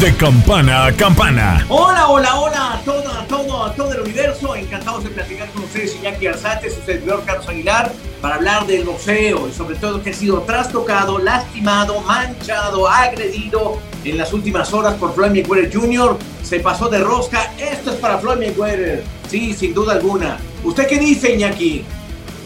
[0.00, 1.64] De campana a campana.
[1.70, 4.54] Hola, hola, hola a todo, a todo, a todo el universo.
[4.54, 9.48] Encantados de platicar con ustedes, Iñaki Arzate, su servidor Carlos Aguilar, para hablar del boxeo
[9.48, 15.14] y sobre todo que ha sido trastocado, lastimado, manchado, agredido en las últimas horas por
[15.14, 16.18] Floyd Mayweather Jr.
[16.42, 17.50] Se pasó de rosca.
[17.56, 19.02] Esto es para Floyd Mayweather.
[19.30, 20.36] Sí, sin duda alguna.
[20.62, 21.86] ¿Usted qué dice, Iñaki?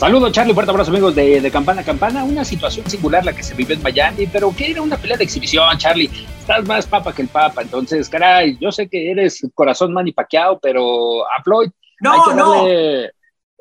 [0.00, 0.54] Saludos, Charlie.
[0.54, 2.24] Fuerte abrazo, amigos de, de, Campana a Campana.
[2.24, 5.24] Una situación singular la que se vive en Miami, pero que era una pelea de
[5.24, 6.10] exhibición, Charlie.
[6.38, 7.60] Estás más papa que el papa.
[7.60, 11.68] Entonces, caray, yo sé que eres corazón manipaqueado, pero a Floyd.
[12.00, 12.54] No, hay que no.
[12.54, 13.10] Darle,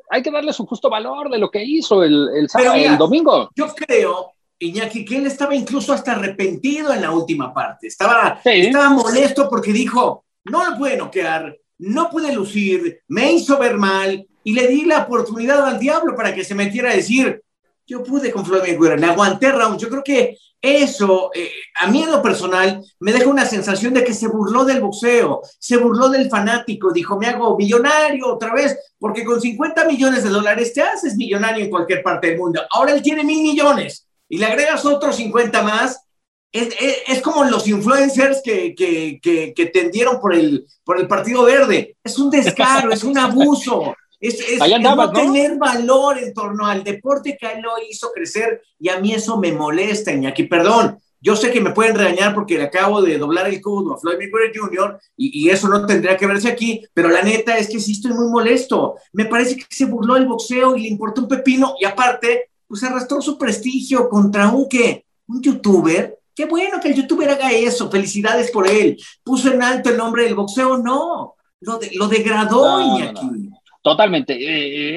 [0.08, 2.96] hay que darle su justo valor de lo que hizo el, el, sábado, mira, el
[2.96, 3.50] domingo.
[3.54, 7.88] Yo creo Iñaki, que él estaba incluso hasta arrepentido en la última parte.
[7.88, 8.50] Estaba, sí.
[8.60, 14.26] estaba molesto porque dijo, no lo puede noquear, no puede lucir, me hizo ver mal
[14.44, 17.42] y le di la oportunidad al diablo para que se metiera a decir,
[17.86, 19.78] yo pude con Floyd Mayweather, le aguanté round.
[19.78, 24.04] Yo creo que eso, eh, a mí en lo personal, me deja una sensación de
[24.04, 28.78] que se burló del boxeo, se burló del fanático, dijo, me hago millonario otra vez,
[28.98, 32.60] porque con 50 millones de dólares te haces millonario en cualquier parte del mundo.
[32.70, 36.04] Ahora él tiene mil millones y le agregas otros 50 más,
[36.52, 41.08] es, es, es como los influencers que, que, que, que, tendieron por el, por el
[41.08, 41.96] Partido Verde.
[42.04, 43.94] Es un descaro, es un abuso.
[44.20, 47.62] Es, es, andabas, es no, ¿no, tener valor en torno al deporte que a él
[47.62, 50.44] lo hizo crecer y a mí eso me molesta, Iñaki.
[50.44, 53.98] Perdón, yo sé que me pueden regañar porque le acabo de doblar el codo a
[53.98, 55.00] Floyd Mayweather Jr.
[55.16, 58.12] Y, y, eso no tendría que verse aquí, pero la neta es que sí estoy
[58.12, 58.96] muy molesto.
[59.12, 62.84] Me parece que se burló del boxeo y le importó un pepino y aparte pues
[62.84, 66.18] arrastró su prestigio contra un que un youtuber.
[66.34, 68.96] Qué bueno que el youtuber haga eso, felicidades por él.
[69.22, 73.26] Puso en alto el nombre del boxeo, no, lo, de, lo degradó no, Iñaki.
[73.26, 73.59] No.
[73.82, 74.36] Totalmente,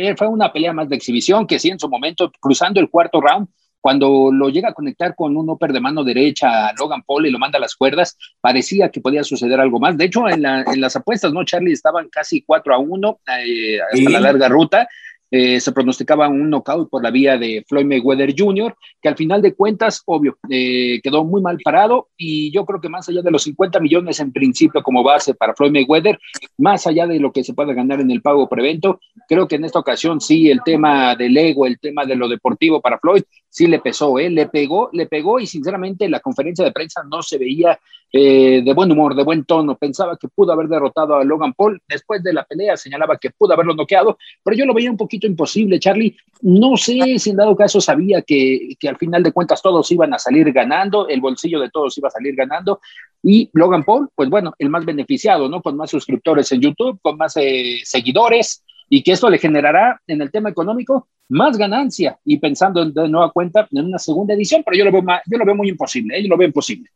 [0.10, 3.22] eh, fue una pelea más de exhibición que sí en su momento, cruzando el cuarto
[3.22, 3.48] round,
[3.80, 7.32] cuando lo llega a conectar con un upper de mano derecha a Logan Paul y
[7.32, 9.98] lo manda a las cuerdas, parecía que podía suceder algo más.
[9.98, 11.74] De hecho, en, la, en las apuestas, ¿no, Charlie?
[11.74, 14.08] Estaban casi 4 a 1 eh, hasta sí.
[14.08, 14.88] la larga ruta
[15.36, 19.42] eh, se pronosticaba un knockout por la vía de Floyd Mayweather Jr., que al final
[19.42, 23.32] de cuentas, obvio, eh, quedó muy mal parado y yo creo que más allá de
[23.32, 26.20] los 50 millones en principio como base para Floyd Mayweather,
[26.60, 29.66] más allá de lo que se pueda ganar en el pago prevento, creo que en
[29.66, 33.68] esta ocasión sí el tema del ego, el tema de lo deportivo para Floyd, sí
[33.68, 34.31] le pesó, ¿eh?
[34.31, 37.80] le pegó, le pegó y sinceramente la conferencia de prensa no se veía
[38.12, 39.78] eh, de buen humor, de buen tono.
[39.78, 41.80] Pensaba que pudo haber derrotado a Logan Paul.
[41.88, 45.28] Después de la pelea señalaba que pudo haberlo noqueado, pero yo lo veía un poquito
[45.28, 46.18] imposible, Charlie.
[46.41, 50.16] No sé si en dado caso sabía que, que al final de cuentas todos iban
[50.16, 52.81] a salir ganando, el bolsillo de todos iba a salir ganando.
[53.22, 55.62] Y Logan Paul, pues bueno, el más beneficiado, ¿no?
[55.62, 58.64] Con más suscriptores en YouTube, con más eh, seguidores,
[58.96, 63.31] y que esto le generará en el tema económico más ganancia y pensando de nueva
[63.31, 66.16] cuenta en una segunda edición, pero yo lo veo, más, yo lo veo muy imposible,
[66.16, 66.22] ¿eh?
[66.22, 66.92] yo lo veo imposible.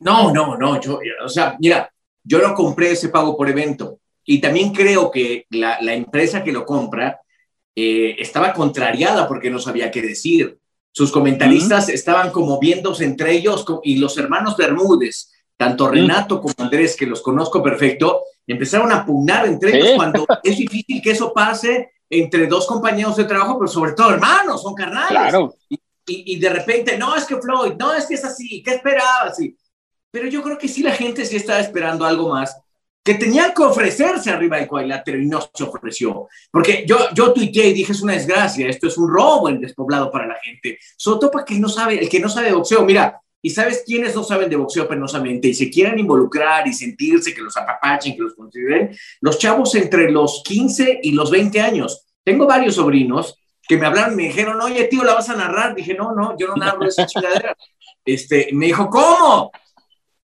[0.00, 1.90] No, no, no, yo, o sea, mira,
[2.22, 6.52] yo no compré ese pago por evento y también creo que la, la empresa que
[6.52, 7.18] lo compra
[7.74, 10.58] eh, estaba contrariada porque no sabía qué decir.
[10.92, 11.94] Sus comentaristas uh -huh.
[11.94, 16.42] estaban como viéndose entre ellos y los hermanos Bermúdez, tanto Renato uh -huh.
[16.42, 19.96] como Andrés, que los conozco perfecto, empezaron a pugnar entre ellos ¿Eh?
[19.96, 24.62] cuando es difícil que eso pase entre dos compañeros de trabajo, pero sobre todo hermanos,
[24.62, 25.10] son carnales.
[25.10, 25.54] Claro.
[25.68, 28.74] Y, y, y, de repente, no, es que Floyd, no, es que es así, ¿qué
[28.74, 29.40] esperabas?
[29.40, 29.56] Y,
[30.10, 32.56] pero yo creo que sí la gente sí estaba esperando algo más,
[33.02, 36.28] que tenían que ofrecerse arriba del cuadrilátero y no se ofreció.
[36.50, 40.10] Porque yo, yo tuiteé y dije, es una desgracia, esto es un robo el despoblado
[40.10, 40.78] para la gente.
[40.96, 42.84] Sobre todo para que no sabe, el que no sabe boxeo.
[42.84, 47.34] Mira, y sabes quiénes no saben de boxeo penosamente y se quieren involucrar y sentirse
[47.34, 52.06] que los apapachen, que los consideren, los chavos entre los 15 y los 20 años.
[52.22, 55.74] Tengo varios sobrinos que me hablaron, me dijeron, oye, tío, ¿la vas a narrar?
[55.74, 57.56] Dije, no, no, yo no narro esa chingadera.
[58.02, 59.52] Este, me dijo, ¿cómo?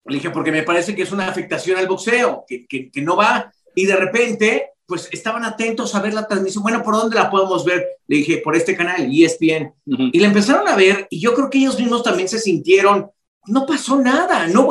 [0.05, 3.17] Le dije, porque me parece que es una afectación al boxeo, que, que, que, no
[3.17, 3.51] va.
[3.75, 6.63] Y de repente, pues estaban atentos a ver la transmisión.
[6.63, 7.85] Bueno, ¿por dónde la podemos ver?
[8.07, 9.73] Le dije, por este canal, ESPN.
[9.85, 10.09] Uh -huh.
[10.13, 13.09] Y la empezaron a ver y yo creo que ellos mismos también se sintieron,
[13.47, 14.69] no pasó nada, no,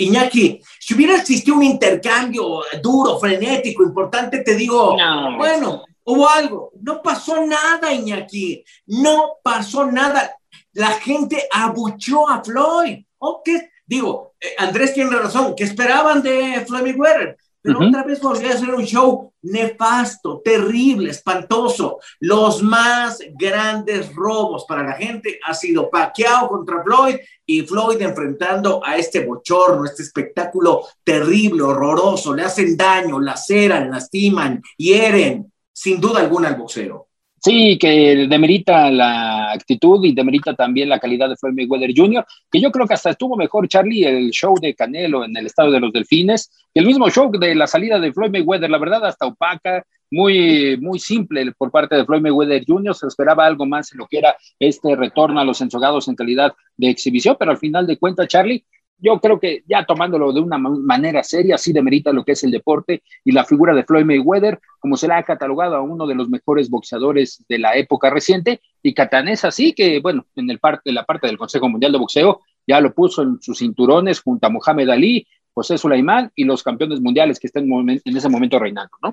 [0.00, 4.96] Iñaki, si hubiera existido un intercambio duro, frenético, importante, te digo,
[5.36, 6.72] bueno, hubo algo.
[6.80, 8.64] No pasó nada, Iñaki.
[8.86, 10.34] No pasó nada.
[10.72, 13.04] La gente abuchó a Floyd.
[13.18, 13.70] ¿O qué?
[13.84, 15.54] Digo, eh, Andrés tiene razón.
[15.54, 17.36] ¿Qué esperaban de Floyd Mayweather?
[17.62, 21.98] Pero otra vez volvió a hacer un show nefasto, terrible, espantoso.
[22.20, 28.80] Los más grandes robos para la gente ha sido Pacquiao contra Floyd y Floyd enfrentando
[28.84, 32.34] a este bochorno, este espectáculo terrible, horroroso.
[32.34, 37.09] Le hacen daño, laceran, lastiman, hieren, sin duda alguna al boxeo.
[37.42, 42.60] Sí, que demerita la actitud y demerita también la calidad de Floyd Mayweather Jr., que
[42.60, 45.80] yo creo que hasta estuvo mejor, Charlie, el show de Canelo en el estado de
[45.80, 49.24] los Delfines, que el mismo show de la salida de Floyd Mayweather, la verdad, hasta
[49.24, 53.98] opaca, muy, muy simple por parte de Floyd Mayweather Jr., se esperaba algo más en
[54.00, 57.86] lo que era este retorno a los ensogados en calidad de exhibición, pero al final
[57.86, 58.66] de cuentas, Charlie,
[59.00, 62.50] yo creo que ya tomándolo de una manera seria, sí demerita lo que es el
[62.50, 66.14] deporte y la figura de Floyd Mayweather, como se le ha catalogado a uno de
[66.14, 70.92] los mejores boxeadores de la época reciente, y Catanés así que, bueno, en el parte,
[70.92, 74.50] la parte del Consejo Mundial de Boxeo ya lo puso en sus cinturones junto a
[74.50, 79.12] Mohamed Ali, José Sulaimán y los campeones mundiales que están en ese momento reinando, ¿no?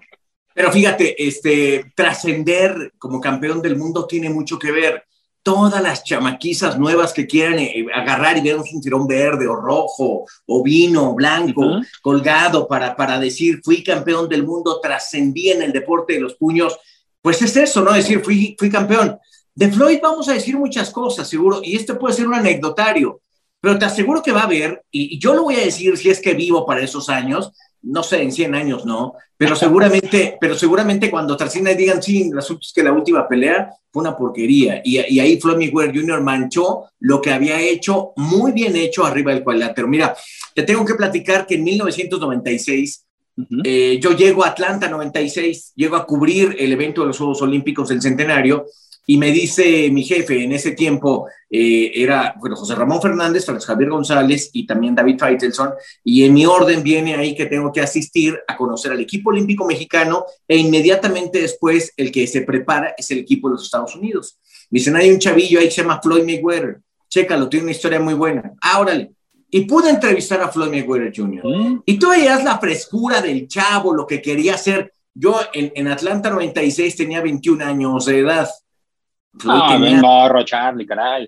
[0.53, 5.03] Pero fíjate, este, trascender como campeón del mundo tiene mucho que ver
[5.47, 10.25] todas las chamaquizas nuevas que quieran eh, agarrar y ver un cinturón verde o rojo
[10.45, 16.15] o vino blanco colgado para, para decir fui campeón del mundo, trascendí en el deporte
[16.15, 16.77] de los puños,
[17.21, 17.93] pues es eso, ¿no?
[17.93, 19.17] Decir fui, fui campeón.
[19.55, 23.21] De Floyd vamos a decir muchas cosas, seguro, y esto puede ser un anecdotario,
[23.61, 26.19] pero te aseguro que va a haber, y yo lo voy a decir si es
[26.19, 27.53] que vivo para esos años,
[27.87, 32.29] no sé, en 100 años no, pero seguramente, pero seguramente cuando trascienda y digan, sí,
[32.33, 34.81] resulta que la última pelea fue una porquería.
[34.83, 36.21] Y, y ahí Floyd Mayweather Jr.
[36.21, 39.87] manchó lo que había hecho, muy bien hecho arriba del cuadrilátero.
[39.87, 40.15] Mira,
[40.53, 43.05] te tengo que platicar que en 1996
[43.63, 47.89] eh, yo llego a Atlanta 96, llego a cubrir el evento de los Juegos Olímpicos
[47.89, 48.65] del Centenario
[49.09, 53.71] y me dice mi jefe, en ese tiempo eh, era bueno, José Ramón Fernández, Francisco
[53.71, 55.71] Javier González y también David Feitelson,
[56.03, 59.65] y en mi orden viene ahí que tengo que asistir a conocer al equipo olímpico
[59.65, 64.39] mexicano e inmediatamente después el que se prepara es el equipo de los Estados Unidos.
[64.69, 68.01] Me dicen, hay un chavillo ahí que se llama Floyd Mayweather, chécalo, tiene una historia
[68.01, 68.51] muy buena.
[68.61, 69.11] Ah, órale.
[69.49, 71.45] Y pude entrevistar a Floyd Mayweather Jr.
[71.45, 71.83] Mm.
[71.85, 74.91] Y tú veías la frescura del chavo, lo que quería hacer.
[75.13, 78.49] Yo en, en Atlanta 96 tenía 21 años de edad
[79.39, 81.27] Floyd ah, tenía, morro, Charlie, caray.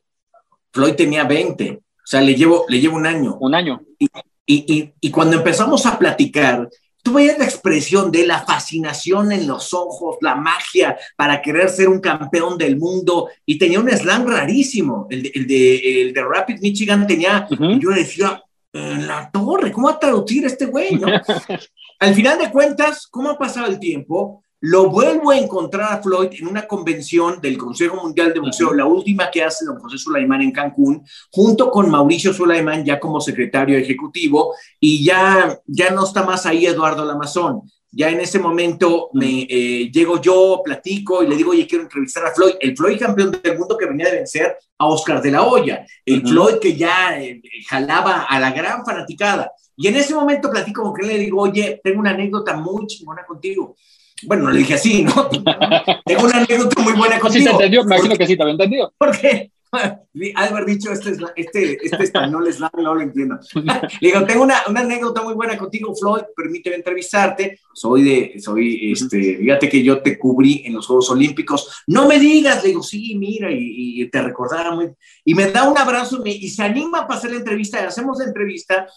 [0.72, 3.38] Floyd tenía 20, o sea, le llevo, le llevo un año.
[3.40, 3.82] Un año.
[3.98, 4.08] Y,
[4.46, 6.68] y, y, cuando empezamos a platicar,
[7.04, 11.88] tú veías la expresión de la fascinación en los ojos, la magia para querer ser
[11.88, 16.24] un campeón del mundo, y tenía un slang rarísimo, el de, el de, el de
[16.24, 17.48] Rapid Michigan tenía,
[17.80, 18.42] yo decía,
[18.74, 20.96] en la torre, ¿cómo va a traducir este güey?
[20.96, 21.08] ¿no?
[22.00, 24.44] Al final de cuentas, ¿cómo ha pasado el tiempo?
[24.62, 28.86] Lo vuelvo a encontrar a Floyd en una convención del Consejo Mundial de Boxeo, la
[28.86, 31.02] última que hace don José Sulaimán en Cancún,
[31.32, 36.66] junto con Mauricio Sulaimán ya como secretario ejecutivo, y ya, ya no está más ahí
[36.66, 37.62] Eduardo Lamazón.
[37.92, 42.26] Ya en ese momento me eh, llego yo, platico y le digo, oye, quiero entrevistar
[42.26, 45.44] a Floyd, el Floyd campeón del mundo que venía de vencer a Oscar de la
[45.44, 49.52] Hoya, el Floyd que ya eh, jalaba a la gran fanaticada.
[49.78, 53.26] Y en ese momento platico con él, le digo, oye, tengo una anécdota muy chingona
[53.26, 53.78] contigo
[54.24, 55.30] bueno, le dije así, ¿no?
[56.06, 57.44] Tengo una anécdota muy buena contigo.
[57.44, 58.94] Sí, te entendió, me imagino que sí, te había entendido.
[58.98, 59.52] Porque
[60.36, 63.40] haber dicho este, este, este español es no lo entiendo.
[63.54, 67.60] Le digo, tengo una, una, anécdota muy buena contigo, Floyd, permíteme entrevistarte.
[67.74, 71.84] Soy de, soy, este, fíjate que yo te cubrí en los Juegos Olímpicos.
[71.88, 74.90] No me digas, le digo, sí, mira, y, y te recordaba muy.
[75.24, 78.88] Y me da un abrazo y, se anima para hacer la entrevista, hacemos la entrevista.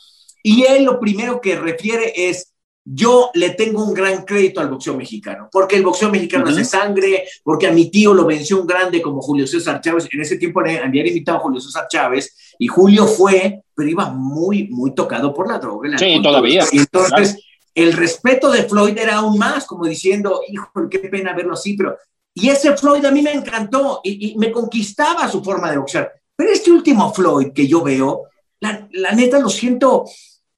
[0.43, 2.52] Y él lo primero que refiere es,
[2.85, 7.25] yo le tengo un gran crédito al boxeo mexicano, porque el boxeo mexicano hace sangre,
[7.45, 10.09] porque a mi tío lo venció un grande como Julio César Chávez.
[10.13, 14.69] En ese tiempo había invitado a Julio César Chávez y Julio fue, pero iba muy,
[14.69, 15.97] muy tocado por la droga.
[15.97, 16.65] sí, todavía.
[16.73, 17.39] Y entonces,
[17.75, 21.97] el respeto de Floyd era aún más, como diciendo, hijo, qué pena verlo así, pero.
[22.35, 26.11] Y ese Floyd a mí me encantó y, y me conquistaba su forma de boxear.
[26.35, 28.25] Pero este último Floyd que yo veo,
[28.59, 30.07] la, la neta lo siento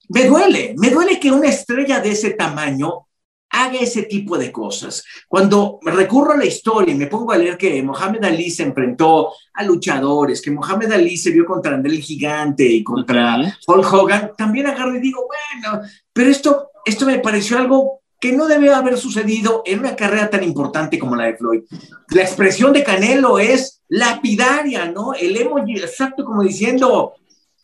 [0.09, 3.05] me duele, me duele que una estrella de ese tamaño
[3.49, 5.03] haga ese tipo de cosas.
[5.27, 9.33] Cuando recurro a la historia y me pongo a leer que Mohamed Ali se enfrentó
[9.53, 14.31] a luchadores, que Mohamed Ali se vio contra André el Gigante y contra Paul Hogan,
[14.37, 15.25] también agarro y digo,
[15.61, 15.81] bueno,
[16.11, 20.43] pero esto, esto me pareció algo que no debe haber sucedido en una carrera tan
[20.43, 21.61] importante como la de Floyd.
[22.09, 25.13] La expresión de Canelo es lapidaria, ¿no?
[25.13, 27.13] El emoji exacto como diciendo,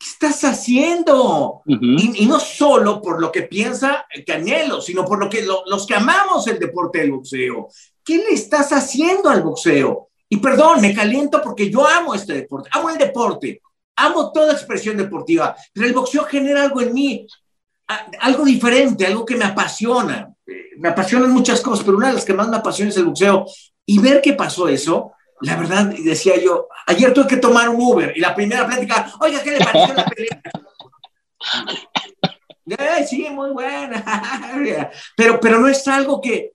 [0.02, 1.62] ¿qué estás haciendo?
[1.64, 6.48] y, no solo por lo que piensa Canelo, sino por lo que los que amamos
[6.48, 7.68] el deporte del boxeo.
[8.04, 10.08] ¿Qué le estás haciendo al boxeo?
[10.28, 13.60] Y perdón, me caliento porque yo amo este deporte, amo el deporte,
[13.96, 17.26] amo toda expresión deportiva, pero el boxeo genera algo en mí,
[18.18, 20.34] algo diferente, algo que me apasiona.
[20.46, 23.04] Eh, me apasionan muchas cosas, pero una de las que más me apasiona es el
[23.04, 23.46] boxeo.
[23.86, 25.12] Y ver qué pasó eso,
[25.42, 29.42] la verdad, decía yo, ayer tuve que tomar un Uber y la primera plática, oiga,
[29.42, 30.42] ¿qué le pareció la pelea?
[33.06, 34.04] sí, muy buena.
[35.16, 36.52] pero, pero no es algo que...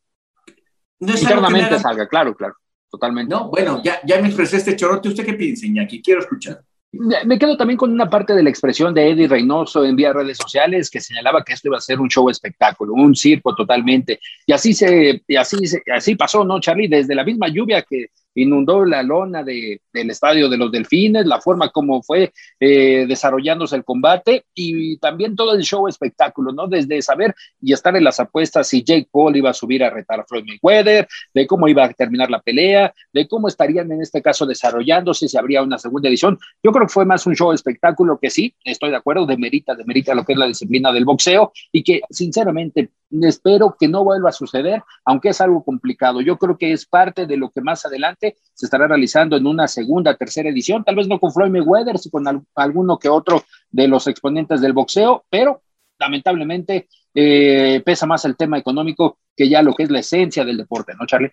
[1.00, 2.56] No es Internamente salga, claro, claro,
[2.90, 3.34] totalmente.
[3.34, 5.10] No, bueno, ya, ya me expresé este chorote.
[5.10, 6.02] ¿Usted qué piensa, Iñaki?
[6.02, 6.64] Quiero escuchar.
[6.92, 10.38] Me quedo también con una parte de la expresión de Eddie Reynoso en vía redes
[10.38, 14.20] sociales que señalaba que esto iba a ser un show espectáculo, un circo totalmente.
[14.46, 15.58] Y así se, y así,
[15.94, 16.88] así pasó, ¿no, Charlie?
[16.88, 21.42] Desde la misma lluvia que inundó la lona de, del estadio de los Delfines, la
[21.42, 26.68] forma como fue eh, desarrollándose el combate y también todo el show espectáculo, ¿no?
[26.68, 30.20] Desde saber y estar en las apuestas si Jake Paul iba a subir a retar
[30.20, 34.22] a Floyd Mayweather, de cómo iba a terminar la pelea, de cómo estarían en este
[34.22, 36.38] caso desarrollándose, si habría una segunda edición.
[36.62, 40.14] Yo creo que fue más un show espectáculo que sí, estoy de acuerdo, demerita, demerita
[40.14, 44.34] lo que es la disciplina del boxeo y que sinceramente espero que no vuelva a
[44.34, 46.22] suceder, aunque es algo complicado.
[46.22, 49.68] Yo creo que es parte de lo que más adelante se estará realizando en una
[49.68, 53.88] segunda, tercera edición, tal vez no con Floyd Mayweather, sino con alguno que otro de
[53.88, 55.62] los exponentes del boxeo, pero
[56.00, 60.58] lamentablemente eh, pesa más el tema económico que ya lo que es la esencia del
[60.58, 61.32] deporte, ¿no, Charlie?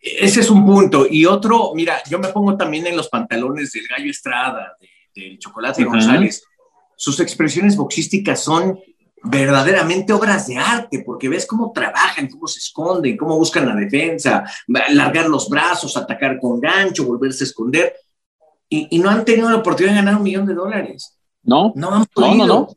[0.00, 1.06] Ese es un punto.
[1.08, 4.76] Y otro, mira, yo me pongo también en los pantalones del Gallo Estrada,
[5.14, 6.44] del Chocolate González.
[6.94, 8.78] Sus expresiones boxísticas son
[9.24, 14.44] verdaderamente obras de arte, porque ves cómo trabajan, cómo se esconden, cómo buscan la defensa,
[14.66, 17.94] largar los brazos, atacar con gancho, volverse a esconder,
[18.68, 21.16] y, no han tenido la oportunidad de ganar un millón de dólares.
[21.44, 22.46] No, no han podido.
[22.46, 22.68] No,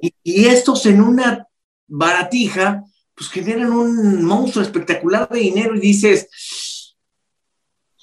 [0.00, 1.46] Y, y, estos en una
[1.86, 6.28] baratija, pues generan un monstruo espectacular de dinero y dices,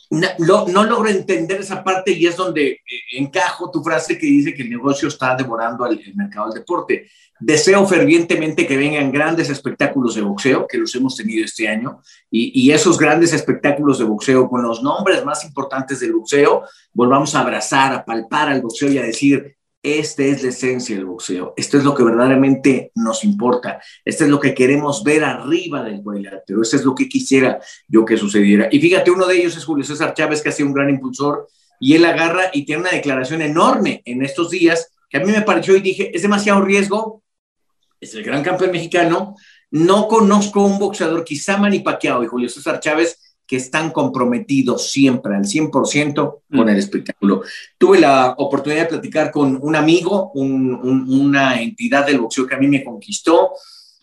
[0.10, 4.64] no, logro entender esa parte y es donde eh, encajo tu frase que dice que
[4.64, 7.08] el negocio está devorando el mercado del deporte.
[7.40, 12.70] Deseo fervientemente que vengan grandes espectáculos de boxeo, que los hemos tenido este año, y,
[12.72, 17.94] esos grandes espectáculos de boxeo con los nombres más importantes del boxeo, volvamos a abrazar,
[17.94, 21.54] a palpar al boxeo y a decir, esta es la esencia del boxeo.
[21.56, 23.82] Esto es lo que verdaderamente nos importa.
[24.04, 26.62] Esto es lo que queremos ver arriba del cuadrilátero.
[26.62, 28.68] Esto es lo que quisiera yo que sucediera.
[28.72, 31.48] Y fíjate, uno de ellos es Julio César Chávez, que ha sido un gran impulsor,
[31.80, 35.42] y él agarra y tiene una declaración enorme en estos días que a mí me
[35.42, 37.24] pareció y dije, es demasiado riesgo.
[38.02, 39.36] Es el gran campeón mexicano.
[39.72, 45.36] No conozco un boxeador, quizá Manny Pacquiao y Julio César Chávez, que están comprometidos siempre
[45.36, 46.70] al 100% con mm.
[46.70, 47.42] el espectáculo.
[47.80, 52.68] Tuve la oportunidad de platicar con un amigo, una entidad del boxeo que a mí
[52.68, 53.50] me conquistó.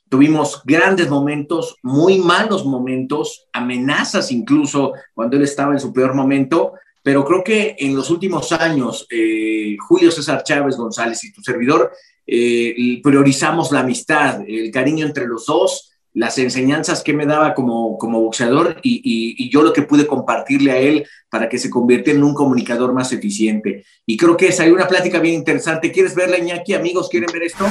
[0.08, 6.72] Tuvimos grandes momentos, muy malos momentos, amenazas incluso cuando él estaba en su peor momento,
[7.04, 11.92] pero creo que en los últimos años, eh, Julio César Chávez González y tu servidor,
[12.26, 17.98] eh, priorizamos la amistad, el cariño entre los dos, las enseñanzas que me daba como,
[17.98, 22.18] como boxeador y, y, yo lo que pude compartirle a él para que se convirtiera
[22.18, 23.84] en un comunicador más eficiente.
[24.06, 25.92] Y creo que salió una plática bien interesante.
[25.92, 26.72] ¿Quieres verla, Iñaki?
[26.72, 27.66] Amigos, ¿quieren ver esto?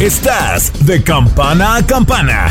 [0.00, 2.50] Estás de campana a campana.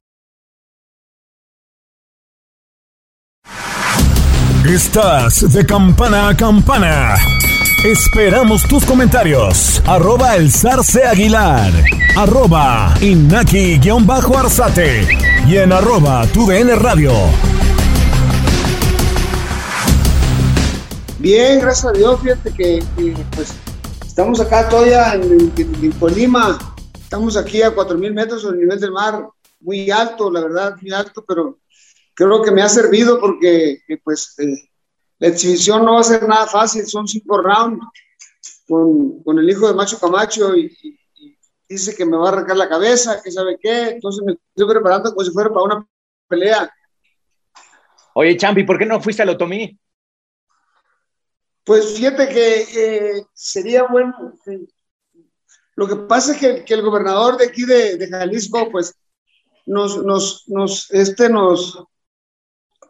[4.65, 7.15] Estás de campana a campana.
[7.83, 9.81] Esperamos tus comentarios.
[9.87, 11.71] Arroba el zarce aguilar.
[12.15, 15.07] Arroba inaki-arzate.
[15.47, 17.11] Y en arroba tu radio.
[21.17, 22.21] Bien, gracias a Dios.
[22.21, 22.83] Fíjate que,
[23.35, 23.55] pues
[24.05, 26.59] estamos acá todavía en, en, Colima.
[26.99, 29.27] Estamos aquí a 4.000 metros sobre el nivel del mar.
[29.59, 31.57] Muy alto, la verdad, muy alto, pero
[32.13, 34.69] creo que me ha servido porque pues eh,
[35.19, 37.85] la exhibición no va a ser nada fácil, son cinco rounds
[38.67, 40.75] con, con el hijo de Macho Camacho y,
[41.69, 45.13] dice que me va a arrancar la cabeza, que sabe qué, entonces me estoy preparando
[45.13, 45.87] como si fuera para una
[46.27, 46.69] pelea.
[48.13, 49.79] Oye, Champi, ¿por qué no fuiste al Otomí?
[51.63, 54.33] Pues fíjate que eh, sería bueno.
[55.75, 58.93] Lo que pasa es que, que el gobernador de aquí de, de Jalisco, pues,
[59.65, 61.81] nos, nos, nos, este, nos,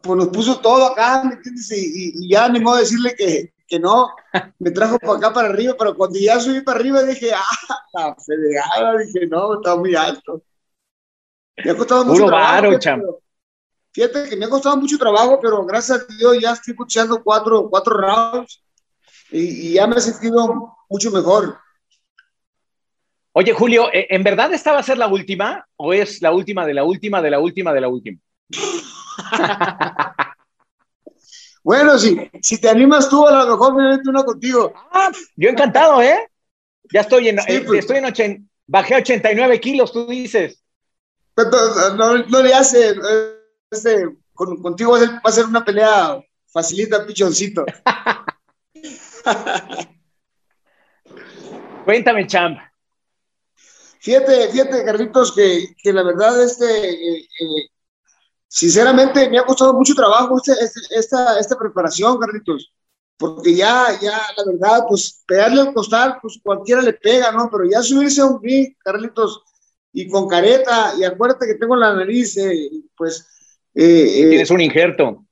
[0.01, 1.71] pues nos puso todo acá, ¿me entiendes?
[1.71, 4.09] Y, ya ni modo de decirle que, que no,
[4.59, 8.15] me trajo para acá para arriba, pero cuando ya subí para arriba dije, ah, la
[8.15, 10.43] fregada, dije, no, está muy alto.
[11.63, 13.21] Me ha costado mucho trabajo.
[13.91, 17.69] fíjate, que me ha costado mucho trabajo, pero gracias a Dios ya estoy escuchando cuatro,
[17.69, 18.63] cuatro rounds
[19.29, 21.57] y, y ya me he sentido mucho mejor.
[23.33, 26.73] Oye, Julio, ¿en verdad esta va a ser la última o es la última de
[26.73, 28.19] la última de la última de la última?
[31.63, 34.73] bueno, si, si te animas tú, a lo mejor me meto uno contigo.
[34.91, 36.27] Ah, yo encantado, ¿eh?
[36.91, 37.79] Ya estoy en, eh, pues.
[37.79, 40.63] estoy en bajé 89 kilos, tú dices.
[41.33, 41.47] Pues,
[41.95, 42.93] no, le hace,
[43.69, 47.65] este, contigo va a ser una pelea facilita, pichoncito.
[51.85, 52.59] Cuéntame, champ.
[53.99, 57.69] Fíjate, fíjate, Carlitos, que, que la verdad, este, eh, eh,
[58.51, 62.73] sinceramente me ha costado mucho trabajo este, este, esta, esta preparación, Carlitos,
[63.17, 67.49] porque ya, ya, la verdad, pues pegarle al costal, pues cualquiera le pega, ¿no?
[67.49, 69.41] Pero ya subirse a un ring, Carlitos,
[69.93, 73.25] y con careta, y acuérdate que tengo la nariz, eh, pues...
[73.73, 75.25] Eh, eh, Tienes un injerto.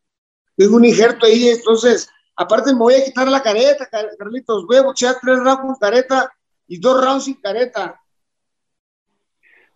[0.55, 4.83] Tengo un injerto ahí, entonces, aparte me voy a quitar la careta, Carlitos, voy a
[4.83, 6.31] boxear tres rounds con careta
[6.67, 7.99] y dos rounds sin careta.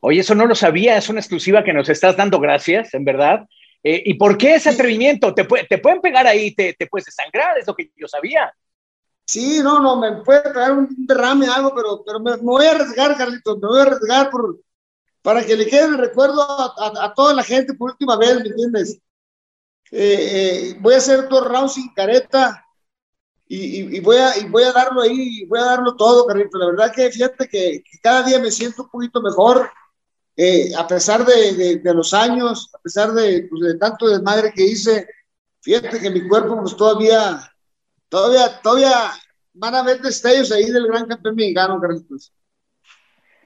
[0.05, 3.47] Oye, eso no lo sabía, es una exclusiva que nos estás dando, gracias, en verdad.
[3.81, 5.33] Eh, ¿Y por qué ese atrevimiento?
[5.33, 8.53] ¿Te, te pueden pegar ahí, te, te puedes desangrar, es lo que yo sabía.
[9.23, 13.15] Sí, no, no, me puede pegar un derrame, algo, pero, pero me, voy a arriesgar,
[13.15, 14.59] Carlitos, me voy a arriesgar por,
[15.21, 18.99] para que le quede el recuerdo a, toda la gente por última vez, ¿me entiendes?
[19.89, 22.65] Eh, eh, voy a hacer dos rounds sin careta
[23.47, 26.59] y, y, voy a, y voy a darlo ahí, voy a darlo todo, Carlitos.
[26.59, 29.69] La verdad que fíjate que, que cada día me siento un poquito mejor
[30.35, 35.07] eh, a pesar de, los años, a pesar de, pues, de tanto desmadre que hice,
[35.61, 37.39] fíjate que mi cuerpo pues todavía,
[38.09, 39.11] todavía, todavía
[39.53, 42.33] van a ver destellos ahí del gran campeón mexicano, Carlitos.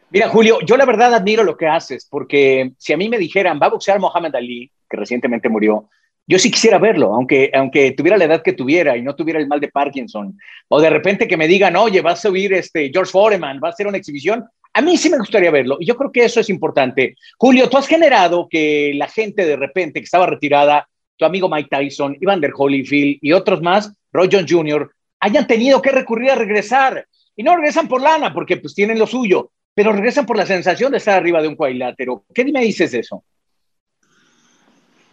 [0.09, 3.59] Mira, Julio, yo la verdad admiro lo que haces, porque si a mí me dijeran,
[3.61, 5.89] va a boxear Mohamed Ali, que recientemente murió,
[6.25, 9.47] yo sí quisiera verlo, aunque, aunque tuviera la edad que tuviera y no tuviera el
[9.47, 13.11] mal de Parkinson, o de repente que me digan, oye, va a subir este George
[13.11, 14.45] Foreman, va a hacer una exhibición,
[14.77, 17.15] a mí sí me gustaría verlo y yo creo que eso es importante.
[17.39, 21.69] Julio, tú has generado que la gente de repente que estaba retirada, tu amigo Mike
[21.71, 27.07] Tyson, Evander Holyfield y otros más, Roy Jones Jr., hayan tenido que recurrir a regresar.
[27.35, 30.91] Y no regresan por lana, porque pues tienen lo suyo, pero regresan por la sensación
[30.91, 32.25] de estar arriba de un cuadrilátero.
[32.31, 33.23] ¿Qué me dices de eso?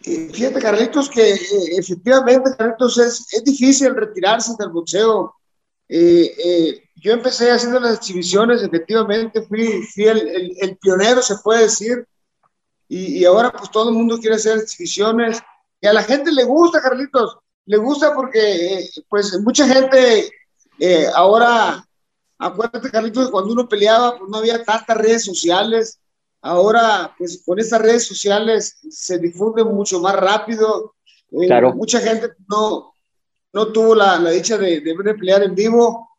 [0.04, 1.38] Eh, fíjate, Carlitos, que eh,
[1.78, 5.34] efectivamente, Carlitos, es, es difícil retirarse del boxeo.
[5.88, 12.06] Eh, yo empecé haciendo las exhibiciones, efectivamente, fui, fui el, el, pionero, se puede decir,
[12.88, 15.38] y, y, ahora pues todo el mundo quiere hacer exhibiciones,
[15.82, 17.36] y a la gente le gusta, Carlitos,
[17.66, 20.30] le gusta porque eh, pues mucha gente
[20.78, 21.86] eh, ahora,
[22.38, 26.00] acuérdate, Carlitos, que cuando uno peleaba, pues no había tantas redes sociales,
[26.40, 30.94] ahora pues con estas redes sociales se difunde mucho más rápido,
[31.32, 31.74] eh, claro.
[31.74, 32.94] mucha gente no,
[33.52, 36.13] no tuvo la, la dicha de, de pelear en vivo,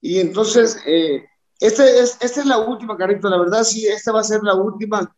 [0.00, 1.24] y entonces, eh,
[1.58, 4.54] este es, esta es la última, Carito, la verdad sí, esta va a ser la
[4.54, 5.14] última,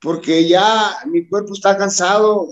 [0.00, 2.48] porque ya mi cuerpo está cansado.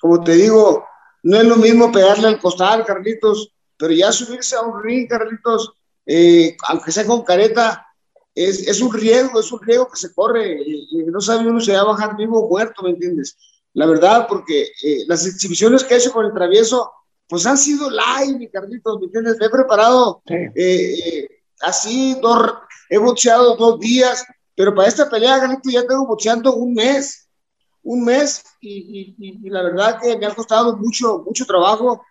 [0.00, 0.84] como te digo,
[1.22, 5.72] no es lo mismo pegarle al costal, Carlitos, pero ya subirse a un ring, Carlitos,
[6.06, 7.86] eh, aunque sea con careta,
[8.34, 11.72] es, es, un riesgo, es un riesgo que se corre, y no sabe uno si
[11.72, 13.36] va a bajar vivo o muerto, ¿me entiendes?
[13.78, 16.90] la verdad, porque eh, las exhibiciones que he hecho con el travieso,
[17.28, 19.36] pues han sido live, mi Carlitos, ¿me entiendes?
[19.38, 21.28] Me he preparado eh, eh,
[21.60, 22.54] así, dos,
[22.88, 27.28] he boxeado dos días, pero para esta pelea, Carlitos, ya tengo boxeando un mes,
[27.82, 32.02] un mes, y, y, la verdad que me ha costado mucho, mucho trabajo,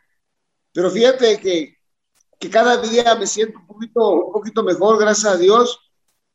[0.72, 1.76] pero fíjate que,
[2.40, 5.80] que cada día me siento un poquito, un poquito mejor, gracias a Dios,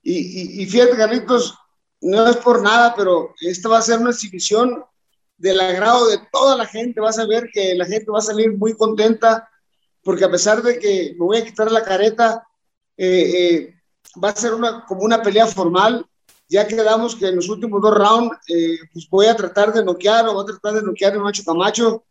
[0.03, 1.57] y, y fíjate, Carlitos,
[2.01, 4.85] no es por nada, pero esta va a ser una exhibición
[5.43, 7.01] del agrado de toda la gente.
[7.01, 9.49] Vas a ver que la gente va a salir muy contenta,
[10.03, 12.47] porque a pesar de que me voy a quitar la careta,
[12.97, 13.75] eh, eh,
[14.23, 16.07] va a ser una, como una pelea formal.
[16.49, 20.29] Ya quedamos que en los últimos dos rounds, eh, pues voy a tratar de noquear
[20.29, 22.05] o voy a tratar de noquear a Macho Camacho,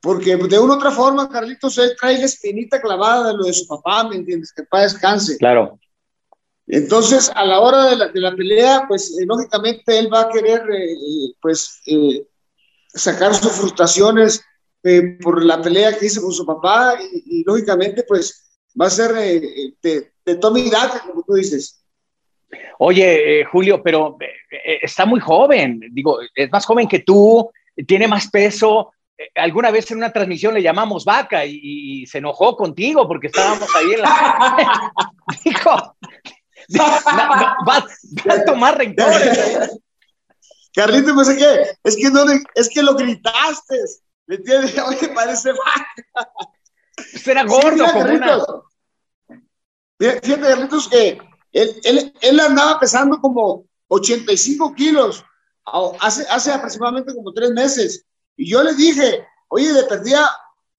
[0.00, 3.52] porque de una u otra forma, Carlitos, él trae la espinita clavada de lo de
[3.52, 4.52] su papá, ¿me entiendes?
[4.52, 5.36] Que para descanse.
[5.36, 5.78] Claro.
[6.66, 10.62] Entonces, a la hora de la, de la pelea, pues lógicamente él va a querer,
[11.40, 11.82] pues,
[12.94, 14.44] sacar sus frustraciones
[14.82, 19.12] eh, por la pelea que hizo con su papá y, lógicamente pues va a ser
[19.16, 20.70] eh, de, de Tommy
[21.06, 21.84] como tú dices.
[22.78, 24.18] Oye, eh, Julio, pero
[24.82, 27.50] está muy joven, digo, es más joven que tú,
[27.86, 28.92] tiene más peso.
[29.36, 33.92] Alguna vez en una transmisión le llamamos vaca y, se enojó contigo porque estábamos ahí
[33.92, 34.92] en la...
[35.44, 35.96] Dijo,
[37.68, 37.86] va,
[38.34, 39.80] a tomar rencores.
[40.74, 43.78] Carlito, pues es que, es que, no es que lo gritaste,
[44.26, 44.74] ¿me entiendes?
[44.86, 46.26] Oye, parece mal.
[46.96, 48.38] Será gordo, sí, como una...
[49.98, 51.18] Fíjate, Carlitos, que
[51.52, 55.24] él, él, él, andaba pesando como 85 kilos
[56.00, 58.04] hace, hace aproximadamente como tres meses.
[58.36, 60.28] Y yo le dije, oye, de perdida,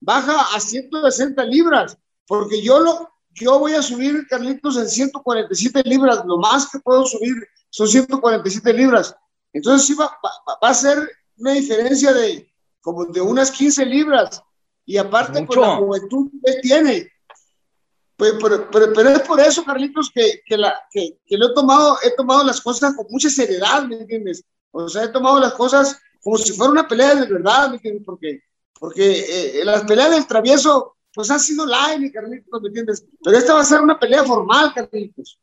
[0.00, 6.22] baja a 160 libras, porque yo, lo, yo voy a subir, Carlitos, en 147 libras.
[6.26, 7.34] Lo más que puedo subir
[7.70, 9.16] son 147 libras.
[9.54, 10.18] Entonces sí va,
[10.60, 10.98] a ser
[11.38, 14.42] una diferencia de como de unas 15 libras.
[14.84, 17.10] Y aparte, pues, la juventud que tiene.
[18.16, 22.10] Pues, pero, es por eso, Carlitos, que, que, la, que, que lo he tomado, he
[22.14, 24.44] tomado las cosas con mucha seriedad, ¿me entiendes?
[24.70, 28.02] O sea, he tomado las cosas como si fuera una pelea de verdad, ¿me entiendes?
[28.04, 28.40] Porque,
[28.78, 33.06] porque eh, las peleas del travieso, pues han sido live, Carlitos, ¿me entiendes?
[33.22, 35.38] Pero esta va a ser una pelea formal, Carlitos.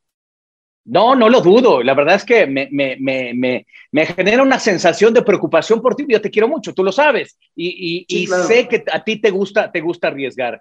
[0.84, 1.82] No, no lo dudo.
[1.82, 6.04] La verdad es que me, me, me, me, genera una sensación de preocupación por ti.
[6.08, 7.38] Yo te quiero mucho, tú lo sabes.
[7.54, 10.60] Y, y, sé que a ti te gusta, te gusta arriesgar.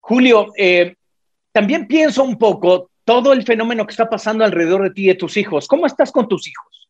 [0.00, 0.94] Julio, eh,
[1.52, 5.14] también pienso un poco todo el fenómeno que está pasando alrededor de ti y de
[5.14, 5.66] tus hijos.
[5.66, 6.88] ¿Cómo estás con tus hijos?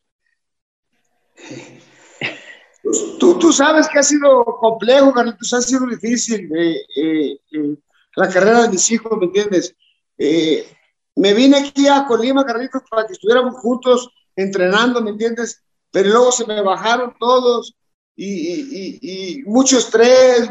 [2.83, 7.77] Pues, tú, tú sabes que ha sido complejo, Carlitos, ha sido difícil eh, eh,
[8.17, 9.77] la carrera de mis hijos, ¿me entiendes?
[11.17, 15.63] Me vine aquí a Colima, Carlitos, para que estuviéramos juntos entrenando, ¿me entiendes?
[15.91, 17.75] Pero luego se me bajaron todos
[18.17, 20.49] y, y, mucho estrés,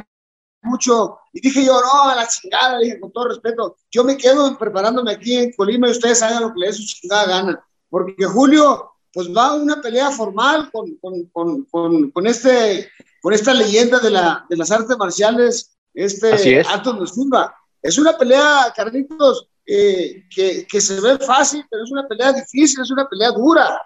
[0.61, 1.17] mucho.
[1.33, 5.11] Y dije yo, no, a la chingada, dije con todo respeto, yo me quedo preparándome
[5.11, 7.65] aquí en Colima y ustedes hagan lo que les su chingada gana.
[7.89, 11.25] Porque Julio, pues va a una pelea formal con, con,
[11.65, 12.89] con, con, este,
[13.21, 17.55] con esta leyenda de, la, de las artes marciales, este Anton Silva.
[17.81, 22.91] Es una pelea, Carlitos, que, que, se ve fácil, pero es una pelea difícil, es
[22.91, 23.81] una pelea dura,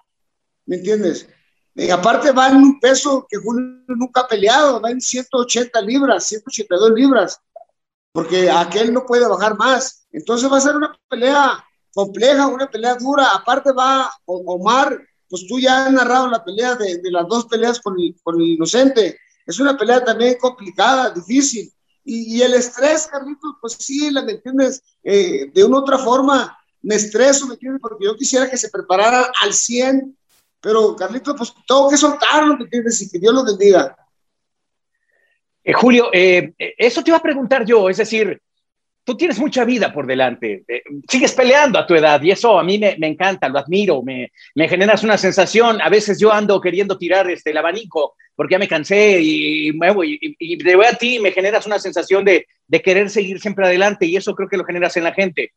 [0.66, 1.28] ¿me entiendes?
[1.76, 3.38] Y aparte va en un peso que
[3.88, 7.40] nunca ha peleado, va en 180 libras, 182 libras,
[8.14, 10.08] porque aquel no puede bajar más.
[10.12, 13.28] Entonces va a ser una pelea compleja, una pelea dura.
[13.34, 14.98] Aparte va Omar,
[15.30, 18.40] pues tú ya has narrado la pelea de, de las dos peleas con el, con
[18.40, 19.20] el inocente.
[19.46, 21.72] Es una pelea también complicada, difícil.
[22.08, 24.82] Y, el estrés, Carlitos, pues sí, ¿me entiendes?
[25.04, 27.82] Eh, de una otra forma, me estreso, ¿me entiendes?
[27.82, 30.16] Porque yo quisiera que se preparara al 100,
[30.62, 33.02] pero Carlitos, pues tengo que soltarlo, ¿me entiendes?
[33.02, 33.98] Y que Dios lo bendiga.
[35.64, 38.40] Eh, Julio, eh, eso te iba a preguntar yo, es decir,
[39.06, 42.64] tú tienes mucha vida por delante, eh, sigues peleando a tu edad y eso a
[42.64, 46.60] mí me, me encanta, lo admiro, me, me, generas una sensación, a veces yo ando
[46.60, 51.20] queriendo tirar este, el abanico porque ya me cansé y, y, y, de a ti
[51.20, 54.66] me generas una sensación de, de, querer seguir siempre adelante y eso creo que lo
[54.66, 55.54] generas en la gente.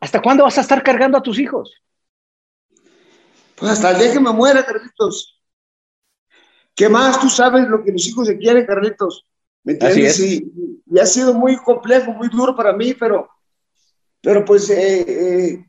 [0.00, 1.72] ¿Hasta cuándo vas a estar cargando a tus hijos?
[3.54, 5.38] Pues hasta el día que me muera, Carlitos.
[6.74, 9.26] ¿Qué más tú sabes lo que los hijos se quieren, Carlitos?
[9.64, 10.18] ¿Me entiendes?
[10.20, 10.52] Y,
[11.00, 13.28] ha sido muy complejo, muy duro para mí, pero,
[14.20, 15.66] pero pues, eh, eh,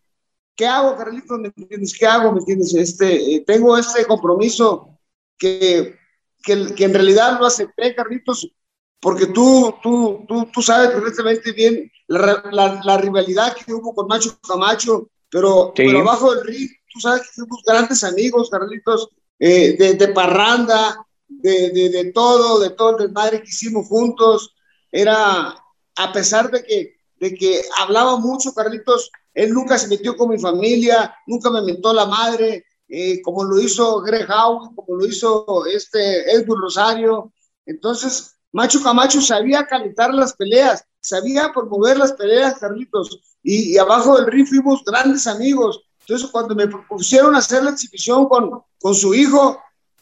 [0.56, 1.40] ¿qué hago, Carlitos?
[1.40, 1.96] ¿Me entiendes?
[1.98, 2.32] ¿Qué hago?
[2.32, 2.74] ¿Me entiendes?
[2.74, 4.98] Este, eh, tengo este compromiso
[5.38, 5.96] que,
[6.42, 8.52] que, que, en realidad lo acepté, Carlitos,
[9.00, 14.08] porque tú, tú, tú, tú sabes perfectamente bien la, la, la, rivalidad que hubo con
[14.08, 19.96] Macho Camacho, pero, pero abajo del ring, tú sabes que fuimos grandes amigos, Carlitos, de,
[19.98, 21.06] de parranda,
[21.40, 24.56] de, de, de todo, de todo el desmadre que hicimos juntos.
[24.92, 25.56] Era,
[25.96, 30.40] a pesar de que, de que hablaba mucho, Carlitos, él nunca se metió con mi
[30.40, 35.66] familia, nunca me mentó la madre, eh, como lo hizo Greg Howe, como lo hizo
[35.66, 37.32] este Edwin Rosario.
[37.66, 44.28] Entonces, Macho Camacho sabía calentar las peleas, sabía promover las peleas, Carlitos, y, abajo del
[44.28, 45.82] ring fuimos grandes amigos.
[46.02, 49.58] Entonces, cuando me propusieron hacer la exhibición con, con su hijo,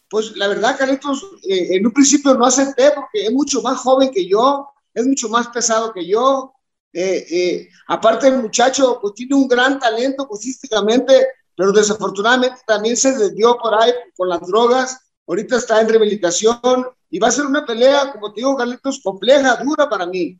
[0.10, 4.10] pues la verdad, Carlitos, eh, en un principio no acepté porque es mucho más joven
[4.12, 6.54] que yo, es mucho más pesado que yo.
[6.91, 13.15] Eh, eh, aparte, el muchacho pues, tiene un gran talento posísticamente, pero desafortunadamente también se
[13.15, 15.00] desvió por ahí con las drogas.
[15.28, 19.58] Ahorita está en rehabilitación y va a ser una pelea, como te digo, Carlitos, compleja,
[19.63, 20.39] dura para mí.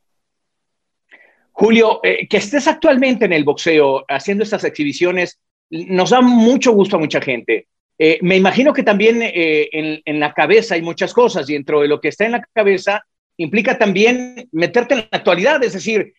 [1.52, 5.38] Julio, que estés actualmente en el boxeo haciendo estas exhibiciones
[5.70, 7.68] nos da mucho gusto a mucha gente.
[8.02, 9.68] Eh, me imagino que también eh,
[10.04, 13.04] en, la cabeza hay muchas cosas y dentro de lo que está en la cabeza
[13.36, 16.12] implica también meterte en la actualidad, es decir,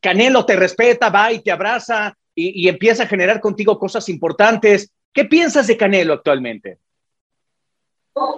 [0.00, 4.90] Canelo te respeta, va y te abraza y, y, empieza a generar contigo cosas importantes.
[5.12, 6.78] ¿Qué piensas de Canelo actualmente?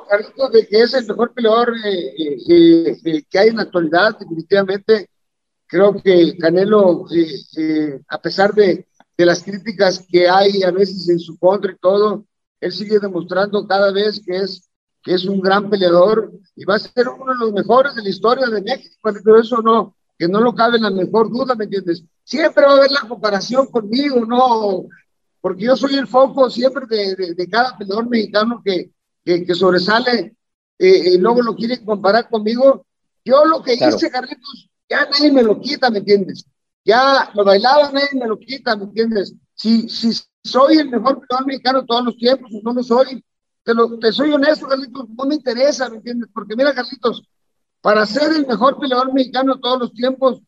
[0.09, 5.09] Carlitos, de que es el mejor peleador que hay en la actualidad, definitivamente
[5.71, 7.27] Creo que Canelo, eh,
[7.57, 11.77] eh, a pesar de, de, las críticas que hay a veces en su contra y
[11.77, 12.27] todo,
[12.61, 14.69] él sigue demostrando cada vez que es,
[15.03, 18.09] que es un gran peleador y va a ser uno de los mejores de la
[18.09, 18.97] historia de México.
[19.03, 22.05] Pero eso no, que no lo cabe en la mejor duda, ¿me entiendes?
[22.25, 24.85] Siempre va a haber la comparación conmigo, ¿no?
[25.41, 28.91] Porque yo soy el foco siempre de, de, cada peleador mexicano que,
[29.25, 30.37] que, que sobresale
[30.79, 32.85] eh, y luego lo quiere comparar conmigo.
[33.25, 36.45] Yo lo que hice, Carlitos, ya nadie me lo quita, ¿me entiendes?
[36.85, 39.35] Ya lo bailaba, nadie me lo quita, ¿me entiendes?
[39.55, 43.25] Si, si soy el mejor peleador mexicano de todos los tiempos, no lo soy,
[43.63, 46.31] te, lo, te soy honesto, Carlitos, no me interesa, ¿me entiendes?
[46.33, 47.23] Porque mira, Carlitos,
[47.81, 50.41] para ser el mejor peleador mexicano de todos los tiempos,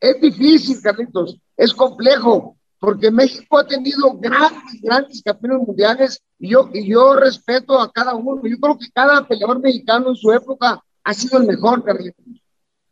[0.00, 6.68] es difícil, Carlitos, es complejo, porque México ha tenido grandes, grandes campeones mundiales y yo,
[6.72, 8.42] y yo respeto a cada uno.
[8.44, 12.24] Yo creo que cada peleador mexicano en su época ha sido el mejor, Carlitos.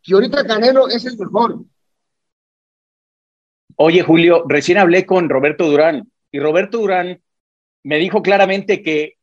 [0.02, 1.58] Y ahorita Canelo es el mejor.
[3.76, 7.22] Oye, Julio, recién hablé con Roberto Durán y Roberto Durán
[7.84, 9.18] me dijo claramente que,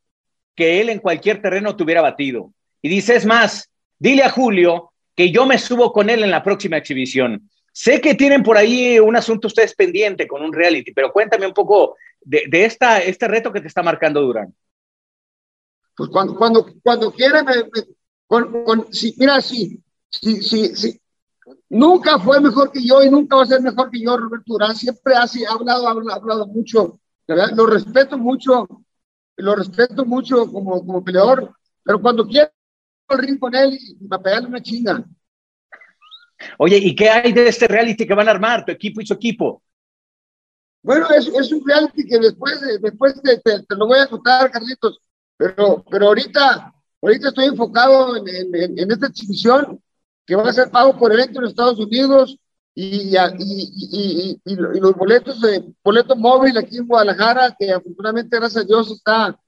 [0.55, 2.53] que él en cualquier terreno te hubiera batido.
[2.81, 3.69] Y dice, es más,
[3.99, 7.49] dile a Julio que yo me subo con él en la próxima exhibición.
[7.73, 11.53] Sé que tienen por ahí un asunto ustedes pendiente con un reality, pero cuéntame un
[11.53, 14.55] poco de, de esta, este reto que te está marcando Durán.
[15.97, 17.43] Pues cuando, cuando, cuando quiera,
[18.25, 21.01] con, con, si, mira, sí, sí, sí.
[21.67, 24.77] Nunca fue mejor que yo y nunca va a ser mejor que yo, Roberto Durán.
[24.77, 27.00] Siempre ha, ha hablado, ha hablado mucho.
[27.31, 27.51] ¿Verdad?
[27.55, 28.67] Lo respeto mucho,
[29.37, 32.51] lo respeto mucho como, como peleador, pero cuando quiero
[33.09, 35.03] el ring con él y va a pegarle una chinga.
[36.57, 39.13] Oye, ¿y qué hay de este reality que van a armar, tu equipo y su
[39.13, 39.63] equipo?
[40.83, 44.99] Bueno, es, es un reality que después, después te, te, lo voy a contar, Carlitos,
[45.37, 49.79] pero, pero ahorita, ahorita estoy enfocado en, en, en esta exhibición
[50.25, 52.37] que va a ser pago por evento en Estados Unidos
[52.73, 58.67] y, y, y, los boletos de boleto móvil aquí en Guadalajara, que afortunadamente, gracias a
[58.67, 59.39] Dios, está,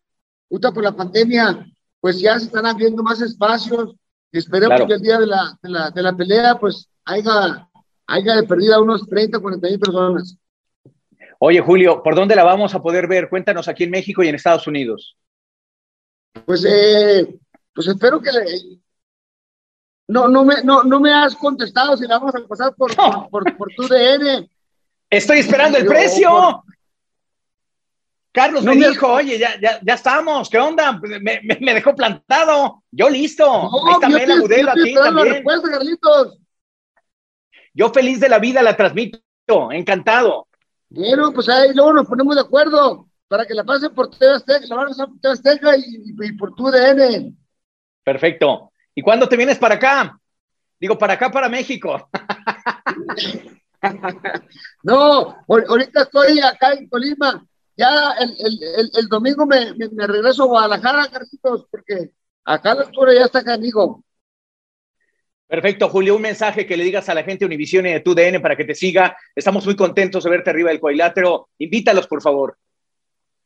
[0.50, 1.66] justo por la pandemia,
[2.02, 3.96] pues ya se están abriendo más espacios.
[4.32, 7.70] Y esperemos que el día de la, de la, de la pelea, pues haya,
[8.08, 10.38] haya de perdida unos 30, 40 mil personas.
[11.40, 13.30] Oye, Julio, ¿por dónde la vamos a poder ver?
[13.30, 15.18] Cuéntanos aquí en México y en Estados Unidos.
[16.46, 17.38] Pues, eh,
[17.74, 18.32] pues espero que,
[20.14, 22.96] no, no, me, no, no me has contestado si la vamos a pasar por,
[23.32, 24.48] por, por, tu DN.
[25.10, 26.64] Estoy esperando el precio.
[28.32, 31.00] Carlos me, dijo, oye, ya, ya, ya, estamos, ¿qué onda?
[31.02, 32.84] Me, me, dejó plantado.
[32.92, 33.44] Yo listo.
[33.46, 35.44] Ahí está Mela Budelo aquí también.
[37.74, 39.20] Yo feliz de la vida la transmito,
[39.72, 40.48] encantado.
[40.90, 44.68] Bueno, pues ahí luego nos ponemos de acuerdo para que la pasen por TV Azteca,
[44.68, 47.34] la van a pasar por TV Azteca y, y por tu DN.
[48.04, 48.73] Perfecto.
[48.96, 50.20] ¿Y cuándo te vienes para acá?
[50.80, 52.10] Digo, para acá, para México.
[54.84, 57.46] no, ahorita estoy acá en Colima.
[57.76, 62.12] Ya el, el, el, domingo me, me, regreso a Guadalajara, Carlitos, porque
[62.44, 64.04] acá la altura ya está canigo.
[65.48, 66.16] Perfecto, Julio.
[66.16, 68.66] Un mensaje que le digas a la gente Univision y de tu DN para que
[68.66, 69.18] te siga.
[69.36, 71.50] Estamos muy contentos de verte arriba del cuadrilátero.
[71.58, 72.58] Invítalos, por favor.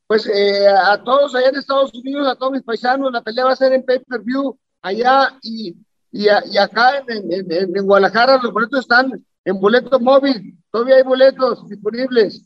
[0.08, 3.52] Pues eh, a todos allá en Estados Unidos, a todos mis paisanos, la pelea va
[3.52, 4.58] a ser en pay-per-view
[4.88, 5.76] allá y,
[6.12, 9.12] y, y acá en, en, en, Guadalajara los boletos están
[9.46, 12.44] en boleto móvil, todavía hay boletos disponibles.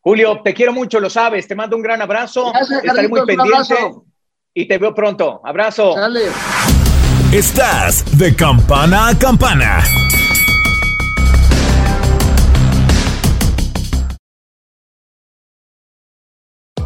[0.00, 3.76] Julio, te quiero mucho, lo sabes, te mando un gran abrazo, Gracias, estaré muy pendiente.
[4.54, 5.40] y te veo pronto.
[5.44, 5.94] Abrazo.
[5.94, 6.22] Dale.
[7.32, 9.82] Estás de campana a campana.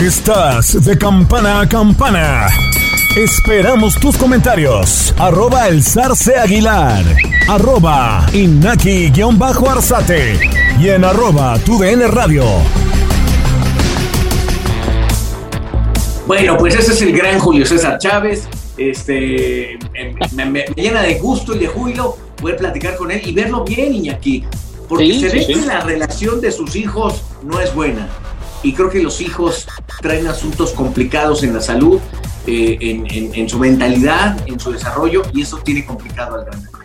[0.00, 2.46] Estás de campana a campana.
[3.16, 5.12] Esperamos tus comentarios.
[5.18, 7.04] Arroba el zarce aguilar.
[7.48, 10.38] Arroba inaki-arzate.
[10.80, 12.44] Y en arroba tu DN radio.
[16.26, 18.48] Bueno, pues ese es el gran Julio César Chávez.
[18.78, 20.14] Este, me,
[20.46, 23.92] me- me llena de gusto y de júbilo poder platicar con él y verlo bien,
[23.94, 24.44] Iñaki.
[24.88, 25.52] Porque Sí, se sí, ve sí.
[25.54, 28.08] que la relación de sus hijos no es buena.
[28.62, 29.66] Y creo que los hijos
[30.00, 32.00] traen asuntos complicados en la salud,
[32.46, 32.78] eh,
[33.34, 36.79] en, su mentalidad, en su desarrollo, y eso tiene complicado al gran.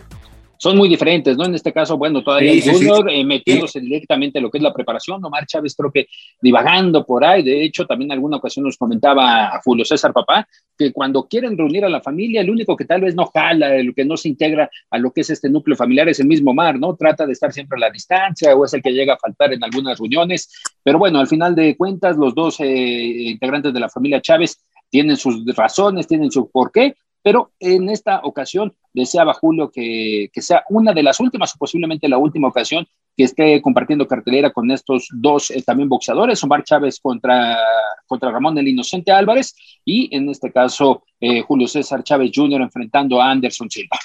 [0.66, 1.44] Son muy diferentes, ¿no?
[1.44, 2.88] En este caso, bueno, todavía Sí, el sí, sí.
[2.88, 6.08] Junior eh, metiéndose directamente en lo que es la preparación, Omar Chávez creo que
[6.42, 10.48] divagando por ahí, de hecho también en alguna ocasión nos comentaba a Julio César Papá,
[10.76, 13.94] que cuando quieren reunir a la familia, el único que tal vez no jala, el
[13.94, 16.80] que no se integra a lo que es este núcleo familiar es el mismo Omar,
[16.80, 16.96] ¿no?
[16.96, 19.62] Trata de estar siempre a la distancia o es el que llega a faltar en
[19.62, 20.50] algunas reuniones,
[20.82, 24.58] pero bueno, al final de cuentas, los dos eh, integrantes de la familia Chávez
[24.90, 26.96] tienen sus razones, tienen su porqué,
[27.26, 32.08] pero en esta ocasión deseaba Julio que, que sea una de las últimas o posiblemente
[32.08, 32.86] la última ocasión
[33.16, 37.58] que esté compartiendo cartelera con estos dos eh, también boxeadores, Omar Chávez contra,
[38.06, 42.60] contra Ramón el Inocente Álvarez y en este caso eh, Julio César Chávez Jr.
[42.60, 43.98] enfrentando a Anderson Silva.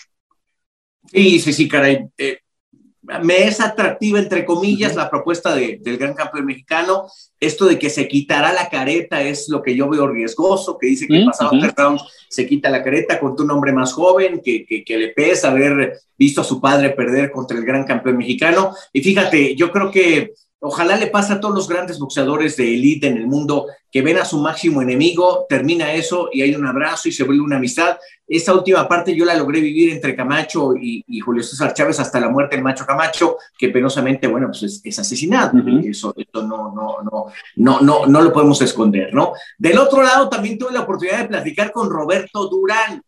[1.05, 2.07] Sí, sí, sí, caray.
[2.17, 2.39] Eh,
[3.19, 7.07] me es atractiva, entre comillas, la propuesta de- del gran campeón mexicano.
[7.39, 11.07] Esto de que se quitará la careta es lo que yo veo riesgoso, que dice
[11.07, 11.59] que Mm, pasado ujú.
[11.61, 15.09] tres rounds se quita la careta contra un hombre más joven, que, que, que le
[15.09, 18.73] pesa haber visto a su padre perder contra el gran campeón mexicano.
[18.93, 23.07] Y fíjate, yo creo que ojalá le pase a todos los grandes boxeadores de élite
[23.07, 27.09] en el mundo que ven a su máximo enemigo, termina eso y hay un abrazo
[27.09, 27.97] y se vuelve una amistad.
[28.27, 32.19] Esa última parte yo la logré vivir entre Camacho y, y Julio César Chávez hasta
[32.19, 35.51] la muerte del macho Camacho, que penosamente, bueno, pues es, es asesinado.
[35.83, 39.33] Eso, eso no, no, no, no, no, no lo podemos esconder, ¿no?
[39.57, 43.01] Del otro lado, también tuve la oportunidad de platicar con Roberto Durán.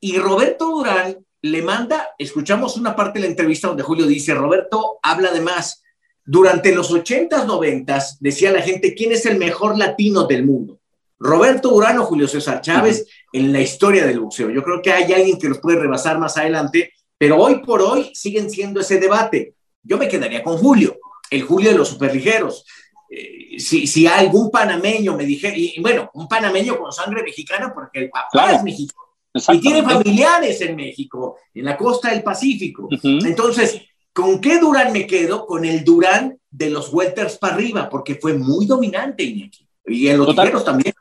[0.00, 4.98] Y Roberto Durán le manda, escuchamos una parte de la entrevista donde Julio dice, Roberto
[5.02, 5.81] habla de más.
[6.24, 10.78] Durante los 80s, 90s, decía la gente, ¿quién es el mejor latino del mundo?
[11.18, 14.50] Roberto Durán o Julio César Chávez en la historia del boxeo.
[14.50, 18.10] Yo creo que hay alguien que los puede rebasar más adelante, pero hoy por hoy
[18.14, 19.54] siguen siendo ese debate.
[19.82, 20.96] Yo me quedaría con Julio,
[21.30, 22.64] el Julio de los superligeros.
[23.08, 28.00] Eh, si, si algún panameño me dijera, y, bueno, un panameño con sangre mexicana, porque
[28.00, 28.56] el papá Claro.
[28.56, 29.02] es mexicano
[29.34, 32.88] y tiene familiares en México, en la costa del Pacífico.
[33.02, 33.80] Entonces,
[34.12, 35.46] ¿con qué Durán me quedo?
[35.46, 39.66] Con el Durán de los welters para arriba, porque fue muy dominante, Iñaki.
[39.86, 40.64] Y en los Total.
[40.64, 40.94] también.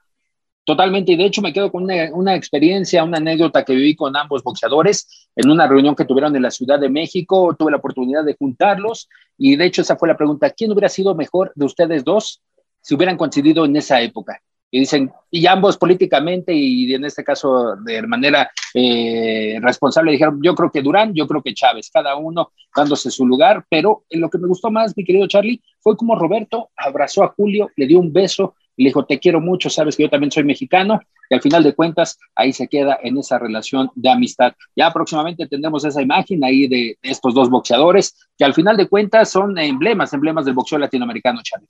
[0.64, 4.16] Totalmente, y de hecho me quedo con una, una experiencia, una anécdota que viví con
[4.16, 8.24] ambos boxeadores en una reunión que tuvieron en la Ciudad de México, tuve la oportunidad
[8.24, 12.04] de juntarlos y de hecho esa fue la pregunta, ¿quién hubiera sido mejor de ustedes
[12.04, 12.42] dos
[12.80, 14.40] si hubieran coincidido en esa época?
[14.72, 20.56] Y dicen, y ambos políticamente y en este caso de manera eh, responsable dijeron, yo
[20.56, 24.38] creo que Durán, yo creo que Chávez, cada uno dándose su lugar, pero lo que
[24.38, 28.14] me gustó más, mi querido Charlie, fue como Roberto abrazó a Julio, le dio un
[28.14, 31.02] beso, le dijo, te quiero mucho, sabes que yo también soy mexicano,
[31.32, 34.52] y al final de cuentas, ahí se queda en esa relación de amistad.
[34.76, 38.90] Ya próximamente tendremos esa imagen ahí de, de estos dos boxeadores, que al final de
[38.90, 41.70] cuentas son emblemas, emblemas del boxeo latinoamericano, Charlie.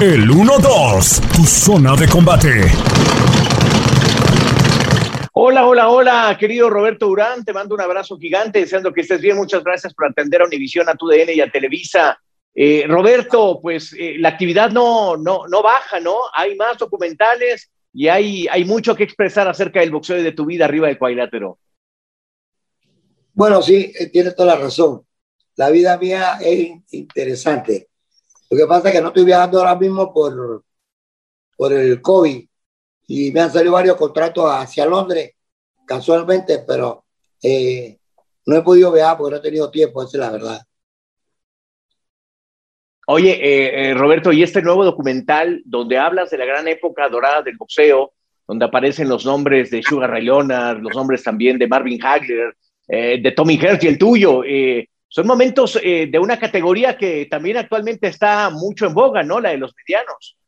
[0.00, 2.72] El 1-2, tu zona de combate.
[5.34, 9.36] Hola, hola, hola, querido Roberto Durán, te mando un abrazo gigante, deseando que estés bien.
[9.36, 12.18] Muchas gracias por atender a Univisión, a TUDN y a Televisa.
[12.54, 16.16] Eh, Roberto, pues eh, la actividad no, no, no baja, ¿no?
[16.34, 20.46] Hay más documentales y hay, hay mucho que expresar acerca del boxeo y de tu
[20.46, 21.58] vida arriba del cuadrilátero.
[23.34, 25.06] Bueno, sí, eh, tienes toda la razón.
[25.56, 27.88] La vida mía es interesante.
[28.50, 30.64] Lo que pasa es que no estoy viajando ahora mismo por,
[31.56, 32.46] por el COVID
[33.08, 35.32] y me han salido varios contratos hacia Londres,
[35.86, 37.04] casualmente, pero
[37.42, 37.98] eh,
[38.46, 40.66] no he podido viajar porque no he tenido tiempo, esa es la verdad.
[43.14, 47.42] Oye, eh, eh, Roberto, y este nuevo documental donde hablas de la gran época dorada
[47.42, 48.14] del boxeo,
[48.48, 52.56] donde aparecen los nombres de Sugar Ray Leonard, los nombres también de Marvin Hagler,
[52.88, 54.42] de Tommy Hersh y el tuyo,
[55.08, 59.40] son momentos eh, de una categoría que también actualmente está mucho en boga, ¿no?
[59.40, 60.38] La de los medianos.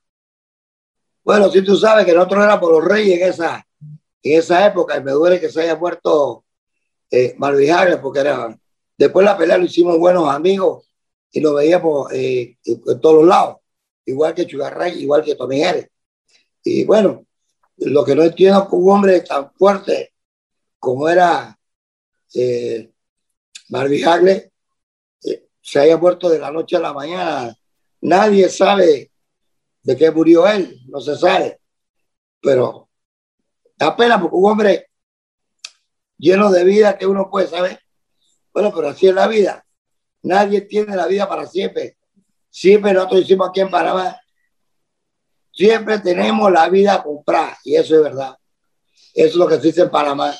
[1.22, 3.66] Bueno, si tú sabes que nosotros éramos los reyes en esa,
[4.22, 6.46] en esa época, y me duele que se haya muerto
[7.10, 8.56] eh, Marvin Hagler, porque era,
[8.96, 10.93] después de la pelea lo hicimos buenos amigos
[11.34, 13.56] y lo veíamos eh, en todos los lados,
[14.04, 15.90] igual que Chugarray, igual que Tommy Jerez.
[16.62, 17.26] Y bueno,
[17.78, 20.14] lo que no entiendo con un hombre tan fuerte
[20.78, 21.58] como era
[22.34, 22.88] eh,
[23.70, 24.52] Marvin Hagler,
[25.60, 27.56] se haya muerto de la noche a la mañana.
[28.02, 29.10] Nadie sabe
[29.82, 31.58] de qué murió él, no se sabe.
[32.40, 32.88] Pero
[33.76, 34.88] da pena porque un hombre
[36.16, 37.80] lleno de vida que uno puede saber.
[38.52, 39.63] Bueno, pero así es la vida.
[40.24, 41.96] Nadie tiene la vida para siempre.
[42.50, 44.16] Siempre nosotros decimos aquí en Panamá,
[45.52, 48.36] siempre tenemos la vida comprada y eso es verdad.
[49.12, 50.34] Eso es lo que se dice en Panamá.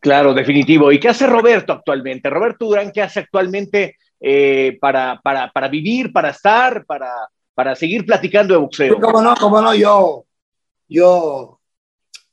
[0.00, 0.90] Claro, definitivo.
[0.92, 2.30] ¿Y qué hace Roberto actualmente?
[2.30, 7.12] Roberto Durán, ¿qué hace actualmente eh, para, para, para, vivir, para estar, para,
[7.54, 9.00] para seguir platicando de boxeo?
[9.00, 9.34] ¿Cómo no?
[9.36, 9.74] ¿Cómo no?
[9.74, 10.24] Yo,
[10.88, 11.60] yo,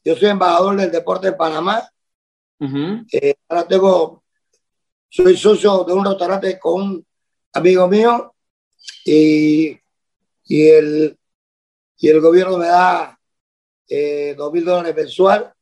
[0.03, 1.87] yo soy embajador del deporte en Panamá.
[3.11, 4.23] Eh, ahora tengo,
[5.16, 7.07] soy socio de un restaurante con un
[7.53, 8.36] amigo mío
[9.05, 9.80] y,
[10.43, 11.18] y, el,
[11.97, 13.18] y el gobierno me da
[13.88, 15.53] eh, dos mil dólares mensual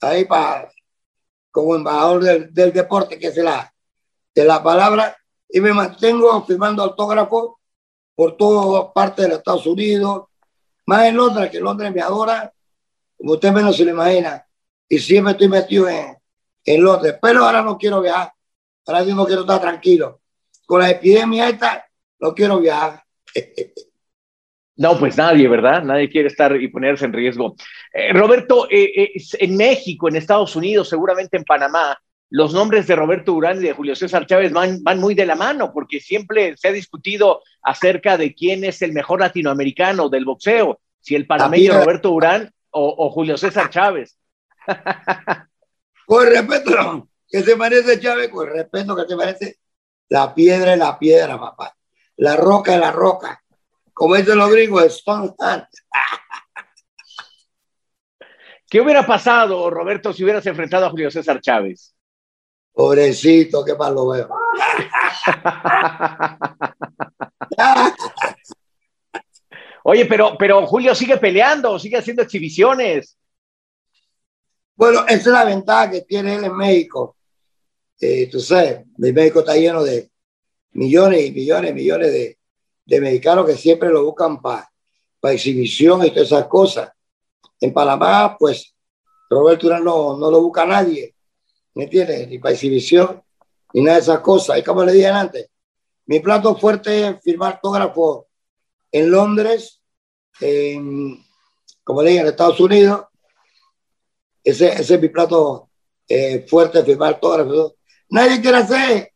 [0.00, 0.70] ahí para
[1.50, 3.70] como embajador del, del deporte, que es la,
[4.34, 5.14] de la palabra,
[5.50, 7.56] y me mantengo firmando autógrafos
[8.14, 10.28] por todas partes de los Estados Unidos,
[10.86, 12.50] más en Londres, que Londres me adora,
[13.18, 14.46] como usted menos se lo imagina,
[14.88, 16.16] y siempre estoy metido en,
[16.64, 18.32] en Londres, pero ahora no quiero viajar,
[18.88, 20.20] ahora mismo quiero estar tranquilo.
[20.66, 21.86] Con la epidemia esta,
[22.20, 23.02] no quiero viajar.
[24.80, 25.82] No, pues nadie, ¿verdad?
[25.82, 27.56] Nadie quiere estar y ponerse en riesgo.
[27.92, 31.98] Eh, Roberto, eh, eh, en México, en Estados Unidos, seguramente en Panamá,
[32.30, 35.34] los nombres de Roberto Durán y de Julio César Chávez van, van muy de la
[35.34, 40.78] mano, porque siempre se ha discutido acerca de quién es el mejor latinoamericano del boxeo,
[41.00, 44.16] si el panameño Roberto Durán o, Julio César Chávez.
[46.06, 49.58] Con respeto, que se parece Chávez, con respeto que se parece
[50.08, 51.76] la piedra es la piedra, papá.
[52.16, 53.40] La roca es la roca
[53.98, 55.34] como dicen los gringos, Stone
[58.70, 61.96] ¿Qué hubiera pasado, Roberto, si hubieras enfrentado a Julio César Chávez?
[62.72, 64.28] Pobrecito, qué mal lo veo.
[69.82, 73.18] Oye, pero, pero Julio sigue peleando, sigue haciendo exhibiciones.
[74.76, 77.16] Bueno, esa es la ventaja que tiene él en México.
[78.00, 80.10] Eh, tú sabes, México está lleno de
[80.72, 82.38] millones y millones y millones de,
[82.84, 84.70] de mexicanos que siempre lo buscan para
[85.22, 86.90] exhibición y todas esas cosas.
[87.60, 88.74] En Panamá, pues,
[89.28, 91.14] Roberto Durán no, no lo busca nadie,
[91.74, 92.28] ¿me entiendes?
[92.28, 93.22] Ni para exhibición,
[93.74, 94.58] ni nada de esas cosas.
[94.58, 95.50] Y como le dije antes,
[96.06, 98.24] mi plato fuerte es firmar autógrafos
[98.90, 99.82] en Londres,
[101.84, 103.06] como le dije, en Estados Unidos.
[104.42, 105.68] Ese, ese es mi plato
[106.08, 107.74] eh, fuerte, firmar autógrafos.
[108.10, 109.12] Nadie quiere hacer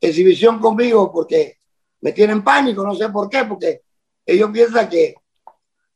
[0.00, 1.58] exhibición conmigo porque
[2.00, 3.82] me tienen pánico, no sé por qué, porque
[4.24, 5.14] ellos piensan que,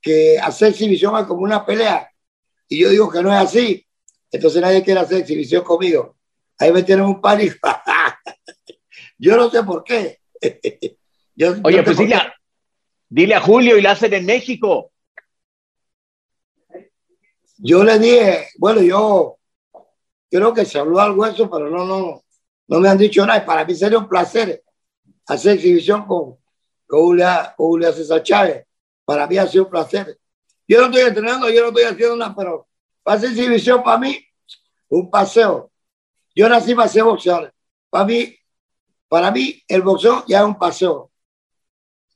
[0.01, 2.11] que hacer exhibición es como una pelea.
[2.69, 3.87] Y yo digo que no es así.
[4.31, 6.17] Entonces nadie quiere hacer exhibición conmigo.
[6.59, 7.57] Ahí me tienen un pánico.
[9.19, 10.21] yo no sé por qué.
[11.35, 11.99] yo, Oye, pues
[13.09, 14.93] Dile a Julio y la hacen en México.
[17.59, 19.37] Yo le dije, bueno, yo
[20.31, 22.23] creo que se habló algo de eso, pero no, no,
[22.71, 23.45] no me han dicho nada.
[23.45, 24.63] Para mí sería un placer
[25.27, 26.39] hacer exhibición con,
[26.87, 27.21] con
[27.57, 28.65] Julia, César Chávez.
[29.05, 30.17] Para mí ha sido un placer.
[30.69, 32.69] Yo no estoy entrenando, yo no estoy haciendo nada, pero
[33.05, 34.25] hacer exhibición para mí,
[34.89, 35.73] un paseo.
[36.33, 37.53] Yo nací para hacer boxeador.
[37.91, 38.37] Para mí,
[39.09, 41.11] para mí, el boxeo ya es un paseo.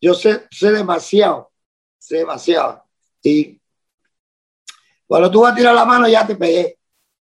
[0.00, 1.50] Yo sé, sé demasiado,
[1.98, 2.84] sé demasiado.
[3.24, 3.60] Y
[5.04, 6.78] cuando tú vas a tirar la mano, ya te pegué.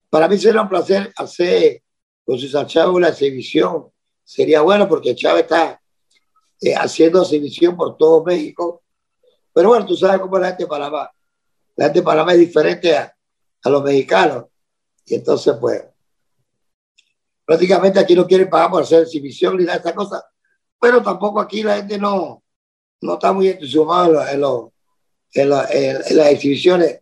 [0.09, 1.81] Para mí sería un placer hacer
[2.25, 3.91] con César Chávez una exhibición.
[4.25, 5.81] Sería bueno porque Chávez está
[6.61, 8.83] eh, haciendo exhibición por todo México.
[9.53, 11.11] Pero bueno, tú sabes cómo es la gente de Panamá.
[11.77, 13.15] La gente de Panamá es diferente a,
[13.63, 14.45] a los mexicanos.
[15.07, 15.83] Y entonces, pues,
[17.45, 20.23] prácticamente aquí no quieren pagar por hacer exhibición ni nada de estas cosas.
[20.81, 22.43] Pero tampoco aquí la gente no,
[23.01, 24.43] no está muy entusiasmada en,
[25.33, 27.01] en, en, las exhibiciones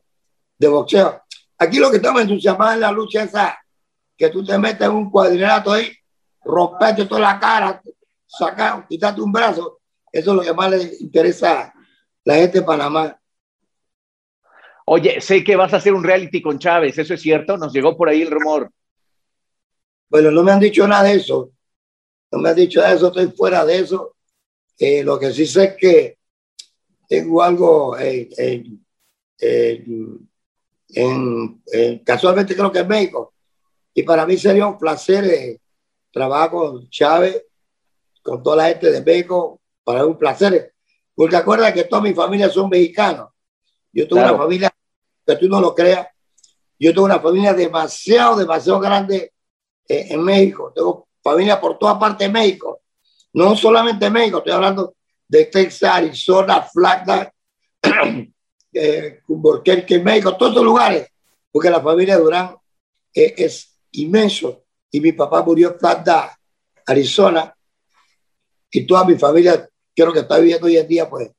[0.57, 1.23] de boxeo.
[1.59, 3.59] Aquí lo que estamos entusiasmados en la lucha esa,
[4.19, 5.93] que tú te metes en un cuadrilátero ahí,
[6.45, 7.81] romperte toda la cara,
[8.27, 9.79] sacar, quitarte un brazo.
[10.11, 11.75] Eso es lo que más le interesa a
[12.25, 13.19] la gente de Panamá.
[14.87, 17.57] Oye, sé que vas a hacer un reality con Chávez, ¿eso es cierto?
[17.57, 18.73] Nos llegó por ahí el rumor.
[20.09, 21.53] Bueno, no me han dicho nada de eso.
[22.33, 24.17] No me han dicho nada de eso, estoy fuera de eso.
[24.79, 26.19] Eh, lo que sí sé es que
[27.09, 28.85] tengo algo en,
[32.05, 33.35] casualmente creo que en México.
[33.99, 35.61] Y para mí sería un placer eh,
[36.13, 37.43] trabajar con Chávez,
[38.23, 40.73] con toda la gente de México, para un placer.
[41.17, 43.31] Porque acuerda que toda mi familia son mexicanos.
[43.93, 44.73] Yo tengo una familia
[45.27, 46.07] que tú no lo creas,
[46.79, 49.33] yo tengo una familia demasiado, demasiado grande
[49.89, 50.73] eh, en México.
[50.73, 52.83] Tengo familia por toda parte de México.
[53.33, 54.95] No solamente México, estoy hablando
[55.27, 57.31] de Texas, Arizona, Flagstaff,
[58.73, 61.09] eh, México, todos estos lugares,
[61.51, 62.55] porque la familia Durán
[63.13, 64.65] eh, es inmenso.
[64.91, 66.35] Y mi papá murió en Flagstaff,
[66.87, 67.55] Arizona,
[68.71, 71.31] y toda mi familia creo que está viviendo hoy en día pues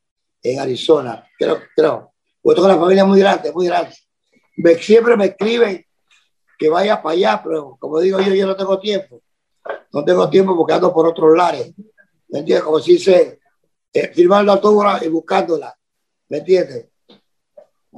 [0.42, 1.28] en Arizona.
[1.38, 2.14] Creo, creo.
[2.42, 3.96] Pues tengo una familia muy grande, muy grande.
[4.58, 5.86] Me, siempre me escriben
[6.58, 9.22] que vaya para allá, pero como digo yo, yo no tengo tiempo.
[9.94, 11.74] No tengo tiempo porque ando por otros lares.
[12.28, 12.64] ¿Me entiendes?
[12.64, 13.40] Como si se
[13.94, 15.76] eh, firmando autógrafo y buscándola.
[16.30, 16.88] ¿Me entiendes?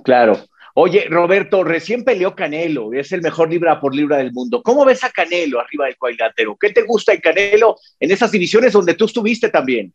[0.04, 0.38] Claro.
[0.74, 4.64] Oye, Roberto, recién peleó Canelo, es el mejor libra por libra del mundo.
[4.64, 6.58] ¿Cómo ves a Canelo arriba del cuadrilátero?
[6.58, 9.94] ¿Qué te gusta en Canelo en esas divisiones donde tú estuviste también?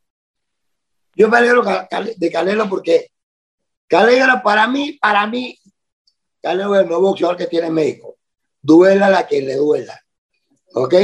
[1.15, 1.63] Yo me alegro
[2.17, 3.11] de Canelo porque
[3.89, 5.59] Canelo para mí, para mí,
[6.43, 8.17] Canelo es el nuevo boxeador que tiene México.
[8.61, 9.99] Duela la que le duela.
[10.75, 10.95] ¿Ok?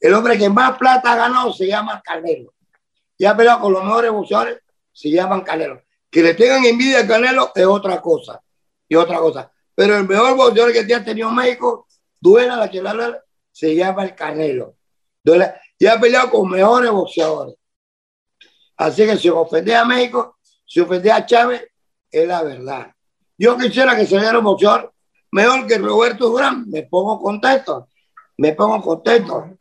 [0.00, 2.52] El hombre que más plata ha ganado se llama Canelo.
[3.16, 4.58] Y ha peleado con los mejores boxeadores,
[4.92, 5.80] se llaman Canelo.
[6.10, 8.40] Que le tengan envidia a Canelo es otra cosa.
[8.96, 9.50] Otra cosa.
[9.74, 11.86] Pero el mejor boxeador que ha tenido México,
[12.20, 14.76] duela la que le duela, se llama el Canelo.
[15.22, 17.56] Duela, y ha peleado con mejores boxeadores.
[18.76, 21.62] Así que si ofende a México, si ofende a Chávez,
[22.10, 22.92] es la verdad.
[23.36, 24.92] Yo quisiera que se diera un boxeador
[25.32, 26.68] mejor que Roberto Durán.
[26.70, 27.88] Me pongo contento.
[28.36, 29.58] Me pongo contento.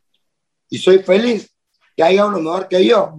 [0.70, 1.52] Y soy feliz
[1.96, 3.16] que haya uno mejor que yo.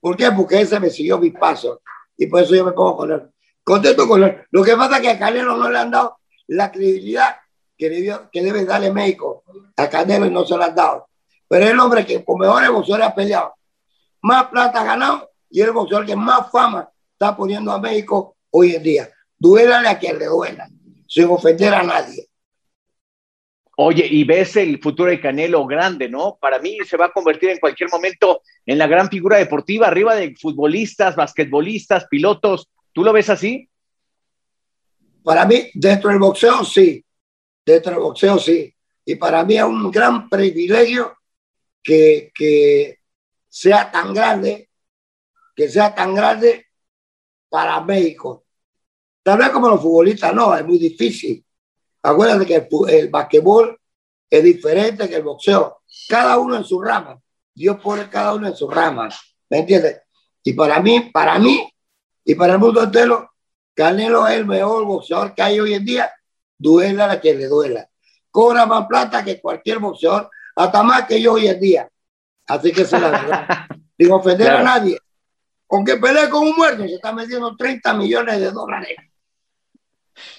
[0.00, 0.16] ¿Por?
[0.36, 1.78] Porque ese me siguió mis pasos.
[2.16, 3.22] Y por eso yo me pongo con él.
[3.66, 4.44] Contento con él.
[4.52, 7.34] Lo que pasa es que a Canelo no le han dado la credibilidad
[7.76, 7.90] que,
[8.32, 9.42] debe darle México.
[9.76, 11.08] A Canelo y no se lo han dado.
[11.48, 13.54] Pero es el hombre que con mejores boxeadores ha peleado.
[14.22, 18.76] Más plata ha ganado y el boxeador que más fama está poniendo a México hoy
[18.76, 19.10] en día.
[19.36, 20.68] Duélale a quien le duela,
[21.08, 22.28] sin ofender a nadie.
[23.78, 26.38] Oye, y ves el futuro de Canelo grande, ¿no?
[26.40, 30.14] Para mí se va a convertir en cualquier momento en la gran figura deportiva, arriba
[30.14, 32.68] de futbolistas, basquetbolistas, pilotos.
[32.96, 33.68] ¿Tú lo ves así?
[35.22, 37.04] Para mí, dentro del boxeo, sí.
[37.62, 38.74] Dentro del boxeo, sí.
[39.04, 41.18] Y para mí es un gran privilegio
[41.82, 43.00] que, que
[43.46, 44.70] sea tan grande
[45.54, 46.68] que sea tan grande
[47.50, 48.46] para México.
[49.22, 51.44] Tal vez como los futbolistas, no, es muy difícil.
[52.02, 53.78] Acuérdate que el, el
[54.30, 55.82] es diferente que el boxeo.
[56.08, 57.20] Cada uno en su rama.
[57.54, 59.10] Dios pone cada uno en su rama.
[59.50, 60.00] ¿Me entiendes?
[60.42, 61.70] Y para mí, para mí
[62.28, 63.30] y para el mundo entero,
[63.72, 66.12] Canelo es el mejor boxeador que hay hoy en día.
[66.58, 67.88] Duela la que le duela.
[68.32, 71.88] Cobra más plata que cualquier boxeador, hasta más que yo hoy en día.
[72.48, 73.46] Así que esa es la verdad.
[73.96, 74.98] Sin ofender a nadie.
[75.70, 78.96] Aunque pelea con un muerto, se está metiendo 30 millones de dólares.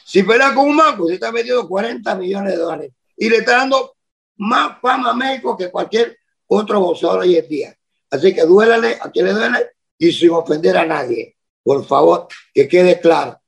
[0.03, 2.91] Si pelea con un manco, se está metiendo 40 millones de dólares.
[3.15, 3.95] Y le está dando
[4.35, 6.17] más fama a México que cualquier
[6.47, 7.77] otro boxeador hoy en día.
[8.11, 11.36] Así que duélale a quien le duele y sin ofender a nadie.
[11.67, 13.41] Por favor, que quede claro.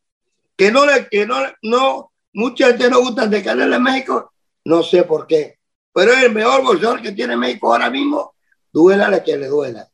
[0.57, 4.33] Que no le, que no, no, mucha gente no gusta de Canelo en México,
[4.65, 5.55] no sé por qué.
[5.93, 8.33] Pero es el mejor boxeador que tiene México ahora mismo,
[8.73, 9.87] duela la que le duela.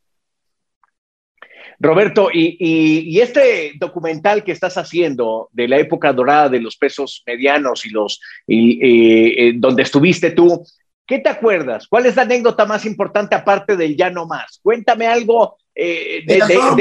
[1.80, 7.86] Roberto, y, este documental que estás haciendo de la época dorada de los pesos medianos
[7.86, 10.66] y los y, eh, donde estuviste tú,
[11.06, 11.88] ¿qué te acuerdas?
[11.88, 14.60] ¿Cuál es la anécdota más importante aparte del ya no más?
[14.64, 16.38] Cuéntame algo eh, de,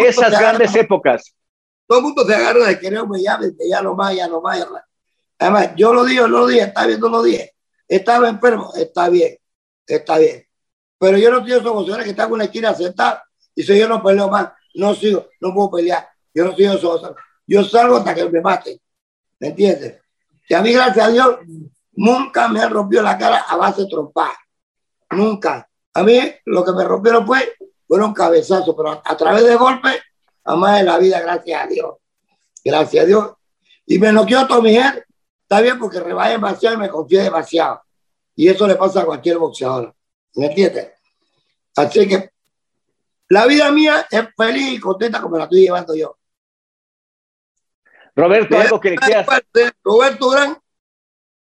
[0.07, 1.35] esas grandes épocas.
[1.87, 4.65] Todo el mundo se agarra de querer ya, de ya no más, ya no más.
[5.39, 7.55] Además, yo lo digo, no lo dije, está bien, no lo dije.
[7.87, 9.37] Estaba enfermo, está bien,
[9.87, 10.47] está bien.
[10.99, 13.25] Pero yo no quiero emociones que están con la esquina sentada
[13.55, 16.09] y si yo no peleo más no sigo, no puedo pelear.
[16.33, 17.17] Yo no sigo eso.
[17.47, 18.79] Yo salgo hasta que me maten.
[19.39, 20.01] ¿Me entiendes?
[20.49, 21.39] Y a mí, gracias a Dios,
[21.93, 24.33] nunca me han rompido la cara a base de trompar.
[25.11, 25.69] Nunca.
[25.95, 27.55] A mí lo que me rompieron fue,
[27.95, 30.03] fueron cabezazos, pero a, través de golpes,
[30.45, 31.95] jamás en la vida, gracias a Dios.
[32.65, 33.33] Gracias a Dios.
[33.87, 34.77] Y me noqueó todo mi.
[34.77, 37.83] Está bien porque rebajé demasiado y me confié demasiado.
[38.35, 39.95] Y eso le pasa a cualquier boxeador.
[40.35, 40.91] ¿Me entiendes?
[41.77, 42.31] Así que
[43.29, 46.19] la vida mía es feliz y contenta como la estoy llevando yo.
[48.17, 49.25] Roberto, algo que quieras.
[49.85, 50.59] Roberto Gran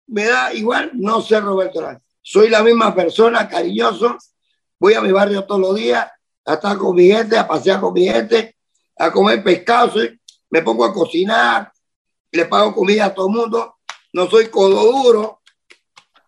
[0.09, 2.03] me da igual no ser Roberto Gran.
[2.21, 4.19] Soy la misma persona, cariñoso.
[4.79, 6.13] Voy a mi barrio todos los días
[6.45, 8.57] a estar con mi gente, a pasear con mi gente,
[8.97, 9.93] a comer pescado.
[10.51, 11.73] Me pongo a cocinar,
[12.31, 13.77] le pago comida a todo el mundo.
[14.13, 15.41] No soy codo duro.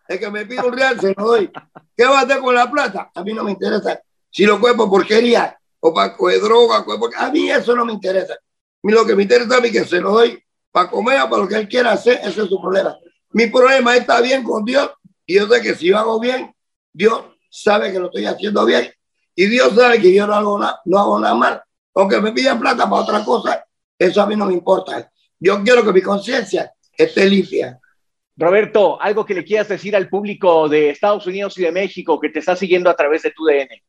[0.07, 1.51] El que me pide un real se lo doy.
[1.95, 3.11] ¿Qué va a hacer con la plata?
[3.13, 4.01] A mí no me interesa
[4.35, 6.85] si lo coge por porquería o para coger droga,
[7.19, 8.35] a mí eso no me interesa.
[8.83, 11.47] Lo que me interesa a mí que se lo doy para comer o para lo
[11.47, 12.97] que él quiera hacer, ese es su problema.
[13.29, 14.91] Mi problema está bien con Dios
[15.25, 16.53] y yo sé que si yo hago bien,
[16.91, 18.91] Dios sabe que lo estoy haciendo bien
[19.35, 21.61] y Dios sabe que yo no hago nada, no hago nada mal.
[21.93, 23.65] Aunque me pidan plata para otra cosa,
[23.97, 25.11] eso a mí no me importa.
[25.39, 27.79] Yo quiero que mi conciencia esté limpia.
[28.37, 32.29] Roberto, algo que le quieras decir al público de Estados Unidos y de México que
[32.29, 33.81] te está siguiendo a través de tu DN.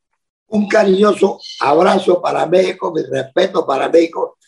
[0.49, 4.38] Un cariñoso abrazo para México, mi respeto para México,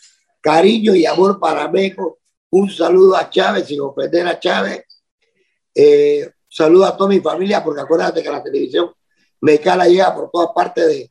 [0.40, 2.18] cariño y amor para México.
[2.50, 4.84] Un saludo a Chávez, sin ofender a Chávez.
[5.74, 8.92] Eh, saludo a toda mi familia, porque acuérdate que la televisión
[9.40, 11.10] mexicana llega por todas partes de,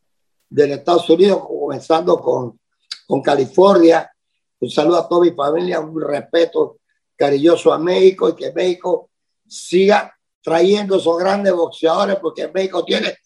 [0.50, 2.60] del Estados Unidos, comenzando con,
[3.06, 4.12] con California.
[4.60, 6.80] Un saludo a toda mi familia, un respeto
[7.16, 9.10] cariñoso a México y que México
[9.48, 13.18] siga trayendo esos grandes boxeadores, porque México tiene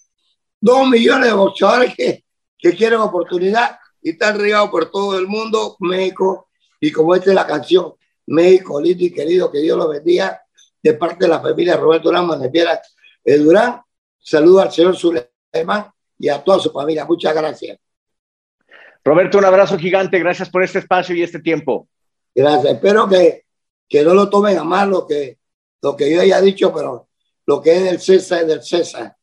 [0.60, 2.24] dos millones de boxeadores que,
[2.58, 6.50] que quieren oportunidad y están regados por todo el mundo, México,
[6.80, 7.94] y como esta es la canción,
[8.26, 10.42] México, lindo y querido, que Dios lo bendiga,
[10.82, 12.82] de parte de la familia Roberto Manepiera
[13.24, 13.82] de Durán.
[14.22, 17.06] Saludo al señor Suleiman y a toda su familia.
[17.06, 17.78] Muchas gracias.
[19.04, 20.20] Roberto, un abrazo gigante.
[20.20, 21.88] Gracias por este espacio y este tiempo.
[22.36, 22.76] Gracias.
[22.76, 23.46] Espero que,
[23.90, 25.40] que no lo tomen a mal lo que,
[25.82, 27.10] lo que yo haya dicho, pero
[27.46, 29.16] lo que es del César es del César.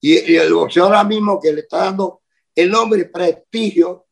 [0.00, 2.22] Y, el boxeador ahora mismo que le está dando
[2.54, 4.06] el nombre, prestigio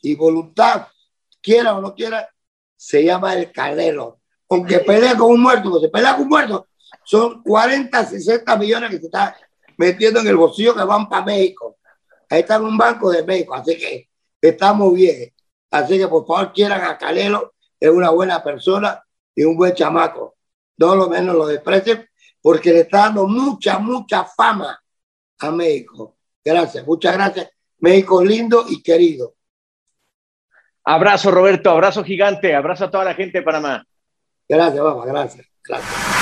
[0.00, 0.86] y voluntad,
[1.40, 2.28] quiera o no quiera,
[2.76, 4.20] se llama el Canelo.
[4.48, 6.68] Aunque pelea con un muerto, se pelea con un muerto,
[7.04, 9.36] son 40, 60 millones que se está
[9.76, 11.78] metiendo en el bolsillo que van para México.
[12.28, 14.08] Ahí está en un banco de México, así que
[14.40, 15.32] estamos bien.
[15.70, 19.02] Así que por favor quieran a Canelo, es una buena persona
[19.34, 20.36] y un buen chamaco.
[20.76, 22.08] No lo menos lo desprecien
[22.40, 24.78] porque le está dando mucha, mucha fama
[25.38, 26.16] a México.
[26.44, 27.50] Gracias, muchas gracias.
[27.78, 29.34] México lindo y querido.
[30.84, 33.84] Abrazo, Roberto, abrazo gigante, abrazo a toda la gente de Panamá.
[34.48, 35.46] Gracias, mamá, gracias.
[35.64, 36.21] gracias.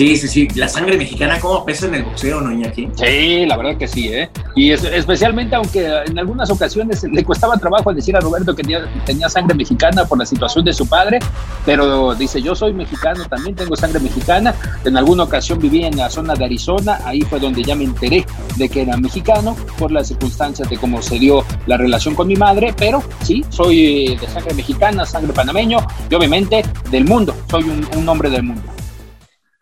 [0.00, 0.48] Sí, sí, sí.
[0.54, 2.88] La sangre mexicana, ¿cómo pesa en el boxeo, no, Iñaki?
[2.94, 4.30] Sí, la verdad que sí, ¿eh?
[4.56, 8.88] Y es, especialmente, aunque en algunas ocasiones le costaba trabajo decir a Roberto que tenía,
[9.04, 11.18] tenía, sangre mexicana por la situación de su padre,
[11.66, 14.54] pero dice, yo soy mexicano, también tengo sangre mexicana.
[14.86, 18.24] En alguna ocasión viví en la zona de Arizona, ahí fue donde ya me enteré
[18.56, 22.36] de que era mexicano por las circunstancias de cómo se dio la relación con mi
[22.36, 27.86] madre, pero sí, soy de sangre mexicana, sangre panameño y obviamente del mundo, soy un,
[27.98, 28.62] un hombre del mundo.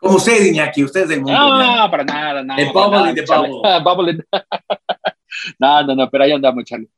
[0.09, 1.39] Como usted, Iñaki, usted es del mundo.
[1.39, 2.59] No, para nada, nada.
[2.59, 4.25] De Bubble de Bubble.
[5.59, 6.89] no, no, no, pero ahí andamos, Charlie.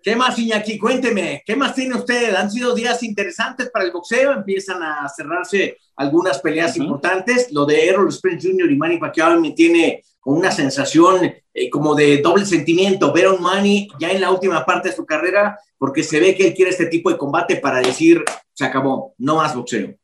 [0.00, 0.78] ¿Qué más, Iñaki?
[0.78, 2.32] Cuénteme, ¿qué más tiene usted?
[2.36, 6.84] Han sido días interesantes para el boxeo, empiezan a cerrarse algunas peleas uh -huh.
[6.84, 7.50] importantes.
[7.50, 8.70] Lo de Errol Spence Jr.
[8.70, 13.12] y Manny Pacquiao me tiene una sensación eh, como de doble sentimiento.
[13.12, 16.36] Ver a un Manny ya en la última parte de su carrera, porque se ve
[16.36, 19.96] que él quiere este tipo de combate para decir, se acabó, no más boxeo.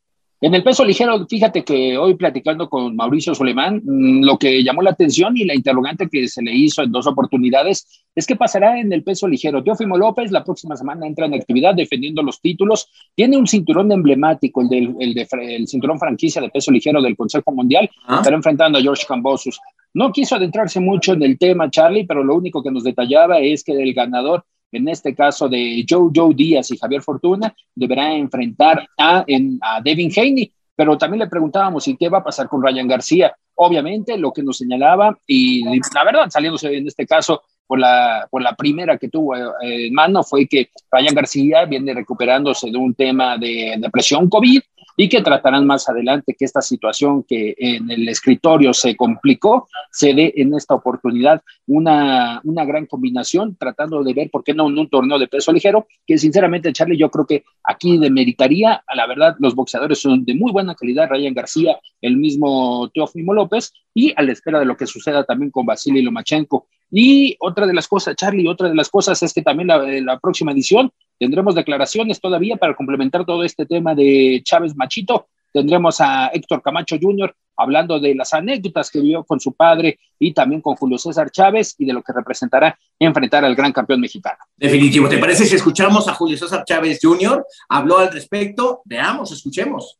[0.43, 4.93] En el peso ligero, fíjate que hoy platicando con Mauricio Solemán, lo que llamó la
[4.93, 8.91] atención y la interrogante que se le hizo en dos oportunidades es qué pasará en
[8.91, 9.63] el peso ligero.
[9.63, 12.89] Teófimo López la próxima semana entra en actividad defendiendo los títulos.
[13.15, 17.17] Tiene un cinturón emblemático, el, del, el, de, el cinturón franquicia de peso ligero del
[17.17, 17.91] Consejo Mundial.
[18.07, 18.17] ¿Ah?
[18.17, 19.61] Estará enfrentando a George Cambosus.
[19.93, 23.63] No quiso adentrarse mucho en el tema, Charlie, pero lo único que nos detallaba es
[23.63, 28.87] que el ganador en este caso de Joe Joe Díaz y Javier Fortuna, deberá enfrentar
[28.97, 30.53] a, en, a Devin Haney.
[30.75, 33.35] Pero también le preguntábamos, ¿y qué va a pasar con Ryan García?
[33.57, 38.43] Obviamente, lo que nos señalaba, y la verdad, saliéndose en este caso por la, por
[38.43, 42.95] la primera que tuvo eh, en mano, fue que Ryan García viene recuperándose de un
[42.95, 44.61] tema de depresión COVID
[44.97, 50.15] y que tratarán más adelante que esta situación que en el escritorio se complicó, se
[50.15, 54.79] dé en esta oportunidad una, una gran combinación, tratando de ver por qué no en
[54.79, 59.07] un torneo de peso ligero, que sinceramente, Charlie, yo creo que aquí demeritaría, a la
[59.07, 64.13] verdad, los boxeadores son de muy buena calidad, Ryan García, el mismo Teófimo López, y
[64.17, 66.67] a la espera de lo que suceda también con Vasily Lomachenko.
[66.91, 70.53] Y otra de las cosas, Charlie, otra de las cosas es que también la próxima
[70.53, 75.29] edición tendremos declaraciones todavía para complementar todo este tema de Chávez Machito.
[75.53, 77.35] Tendremos a Héctor Camacho Jr.
[77.57, 81.75] hablando de las anécdotas que vivió con su padre y también con Julio César Chávez
[81.77, 84.39] y de lo que representará enfrentar al gran campeón mexicano.
[84.57, 85.11] Definitivo.
[85.11, 87.45] ¿Te parece si escuchamos a Julio César Chávez Jr.?
[87.69, 88.81] Habló al respecto.
[88.87, 89.99] Veamos, escuchemos.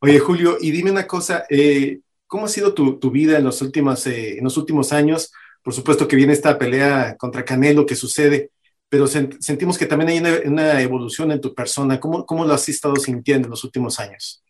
[0.00, 3.60] Oye, Julio, y dime una cosa, eh, ¿cómo ha sido tu, tu vida en los,
[3.60, 5.30] últimos, eh, en los últimos años?
[5.62, 8.52] Por supuesto que viene esta pelea contra Canelo que sucede,
[8.88, 12.00] pero sentimos que también hay una, una, evolución en tu persona.
[12.00, 14.42] ¿Cómo, ¿Cómo lo has estado sintiendo en los últimos años?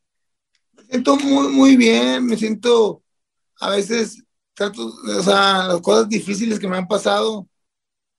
[0.72, 3.02] Me siento muy, muy bien, me siento,
[3.60, 4.22] a veces,
[4.54, 7.48] trato, o sea, las cosas difíciles que me han pasado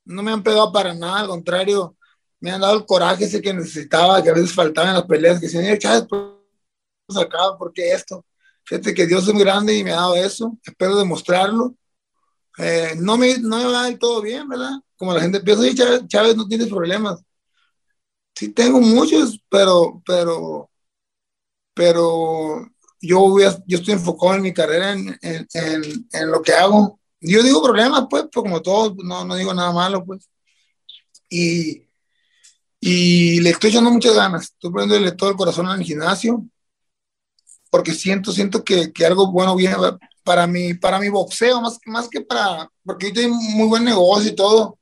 [0.06, 1.96] no me han pegado para nada, al contrario,
[2.40, 5.40] me han dado el coraje ese que necesitaba, que a veces faltaba en las peleas,
[5.40, 8.26] que decían, Chávez, pues acá, ¿por qué esto?
[8.64, 11.76] Fíjate que Dios es muy grande y me ha dado eso, espero demostrarlo.
[12.58, 14.80] Eh, no, me, no me va del todo bien, ¿verdad?
[15.00, 17.24] Como la gente piensa, Chávez, Chávez no tienes problemas.
[18.36, 20.70] Sí tengo muchos, pero, pero,
[21.74, 22.70] pero
[23.02, 27.00] yo, voy a, yo estoy enfocado en mi carrera, en, en, lo que hago.
[27.22, 30.30] Yo digo problemas, pues, pues como todos, no, no digo nada malo, pues.
[31.30, 31.88] Y,
[32.82, 34.44] y le estoy echando muchas ganas.
[34.44, 36.46] Estoy poniéndole todo el corazón al gimnasio,
[37.70, 39.78] porque siento, siento que, que algo bueno viene
[40.26, 44.30] para mi, para mi boxeo, más, más que para, porque yo tengo muy buen negocio
[44.32, 44.79] y todo.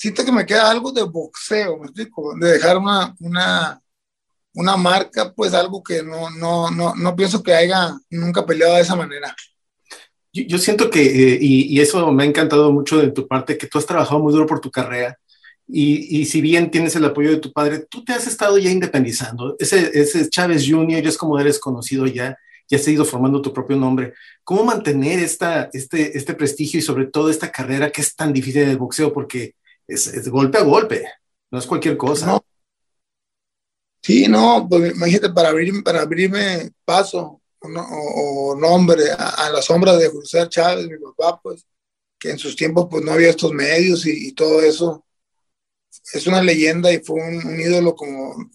[0.00, 3.78] Siento que me queda algo de boxeo, me explico, de dejar una, una,
[4.54, 8.80] una marca, pues algo que no, no, no, no pienso que haya nunca peleado de
[8.80, 9.36] esa manera.
[10.32, 13.58] Yo, yo siento que, eh, y, y, eso me ha encantado mucho de tu parte,
[13.58, 15.18] que tú has trabajado muy duro por tu carrera.
[15.68, 18.70] Y, y, si bien tienes el apoyo de tu padre, tú te has estado ya
[18.70, 19.54] independizando.
[19.58, 22.38] Ese, ese Chávez Jr., es como eres conocido ya,
[22.70, 24.14] ya has ido formando tu propio nombre.
[24.44, 28.62] ¿Cómo mantener esta, este, este prestigio y sobre todo esta carrera que es tan difícil
[28.62, 29.12] en el boxeo?
[29.12, 29.56] Porque
[29.90, 31.04] es, golpe a golpe,
[31.50, 32.26] no es cualquier cosa.
[32.26, 32.44] No.
[34.02, 40.08] Sí, no, pues imagínate, para, abrir, para abrirme paso o, nombre a, la sombra de
[40.08, 41.66] José Chávez, mi papá, pues,
[42.18, 45.04] que en sus tiempos pues no había estos medios y, todo eso.
[46.12, 48.50] Es una leyenda y fue un, ídolo como,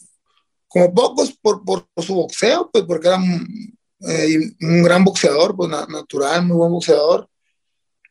[0.67, 3.77] como pocos por, por, su boxeo, pues porque era un,
[4.07, 7.29] eh, un gran boxeador, pues natural, muy buen boxeador.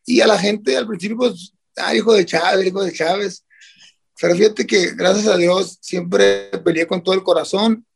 [0.07, 3.45] Y a la gente al principio, pues, ah, hijo de Chávez, hijo de Chávez.
[4.21, 7.87] Pero fíjate que gracias a Dios siempre peleé con todo el corazón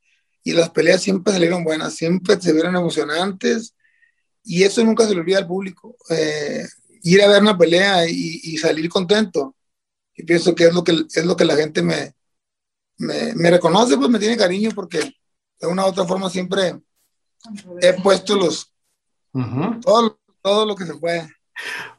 [0.42, 3.74] y las peleas siempre salieron buenas, siempre se vieron emocionantes
[4.44, 5.96] y eso nunca se le olvida al público.
[6.10, 6.66] Eh,
[7.02, 9.54] ir a ver una pelea y, salir contento.
[10.14, 12.14] Y pienso que es lo que, es lo que la gente me,
[12.96, 15.14] me, reconoce, pues me tiene cariño porque
[15.60, 16.80] de una u otra forma siempre
[17.80, 18.72] he puesto los,
[19.82, 21.28] todo, todo lo que se puede.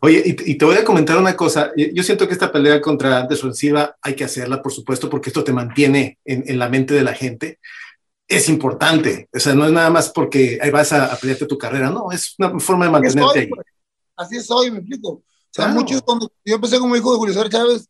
[0.01, 1.71] Oye, y, te voy a comentar una cosa.
[1.75, 5.53] Yo siento que esta pelea contra defensiva hay que hacerla, por supuesto, porque esto te
[5.53, 7.59] mantiene en, la mente de la gente.
[8.27, 9.27] Es importante.
[9.33, 12.35] O sea, no es nada más porque ahí vas a, pelearte tu carrera, no, es
[12.37, 13.47] una forma de mantenerte ahí.
[13.47, 13.65] Pues.
[14.15, 15.09] Así soy, me explico.
[15.09, 17.87] O sea, muchos, cuando yo empecé como hijo de Julio César Chávez,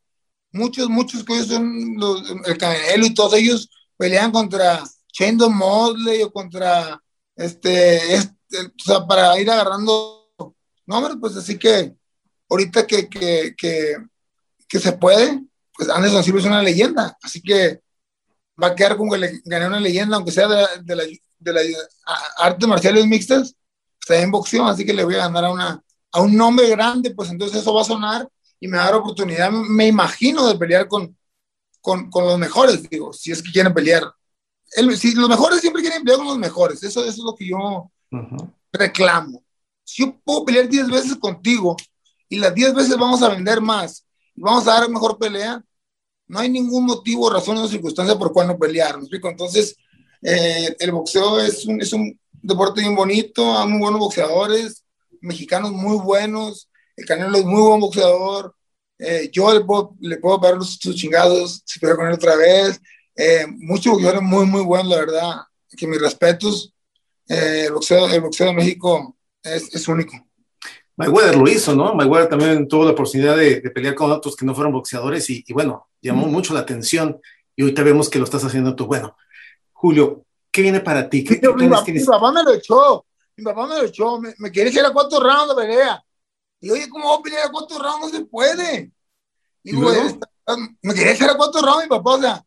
[0.51, 6.31] muchos, muchos que son los, el Canelo y todos ellos pelean contra Shane Mosley o
[6.31, 7.01] contra
[7.35, 10.18] este, este, o sea, para ir agarrando
[10.89, 11.93] no, hombre, pues así que
[12.49, 13.95] ahorita que, que, que,
[14.67, 17.83] que se puede, pues Anderson Silva es una leyenda, así que
[18.61, 21.53] va a quedar como que le gané una leyenda, aunque sea de, de la, de
[21.53, 21.61] la
[22.37, 23.55] artes marciales mixtas,
[24.01, 27.11] está en boxeo, así que le voy a ganar a, una, a un nombre grande,
[27.11, 28.27] pues entonces eso va a sonar
[28.59, 31.15] y me va a dar oportunidad, me imagino, de pelear con,
[31.81, 34.11] con, con los mejores, digo, si es que quieren pelear.
[34.71, 37.47] El, si los mejores siempre quieren pelear con los mejores, eso, eso es lo que
[37.47, 37.91] yo
[38.73, 39.43] reclamo
[39.89, 41.75] si yo puedo pelear 10 veces contigo
[42.29, 45.63] y las 10 veces vamos a vender más y vamos a dar mejor pelea,
[46.27, 48.99] no hay ningún motivo, razón o circunstancia por cual no pelear.
[49.11, 49.75] Entonces,
[50.21, 54.85] eh, el boxeo es un, es un deporte bien bonito, hay muy buenos boxeadores,
[55.21, 58.55] mexicanos muy buenos, el Canelo es muy buen boxeador,
[58.99, 62.79] eh, yo le puedo, le puedo ver sus chingados si puedo con él otra vez,
[63.15, 65.35] eh, muchos boxeadores muy, muy buenos, la verdad,
[65.75, 66.75] que mis respetos,
[67.25, 70.13] el, boxeo, el boxeo de México es, es único.
[70.99, 71.95] Mayweather lo hizo, ¿no?
[71.95, 75.87] Mayweather también tuvo la oportunidad de, pelear con otros que no fueron boxeadores y, bueno,
[76.01, 77.21] llamó mucho la atención
[77.55, 78.85] y ahorita vemos que lo estás haciendo tú.
[78.85, 79.15] Bueno,
[79.71, 81.23] Julio, ¿qué viene para ti?
[81.23, 81.69] ¿Qué, mi,
[82.05, 83.05] papá me lo echó,
[83.37, 86.03] mi papá me lo echó, me, me quiere echar a cuatro rounds de pelea.
[86.59, 88.11] Y oye, ¿cómo voy a pelear a cuatro rounds?
[88.11, 88.91] No se puede.
[89.63, 89.89] Digo,
[90.81, 92.45] me quería echar a cuatro rounds mi papá, o sea,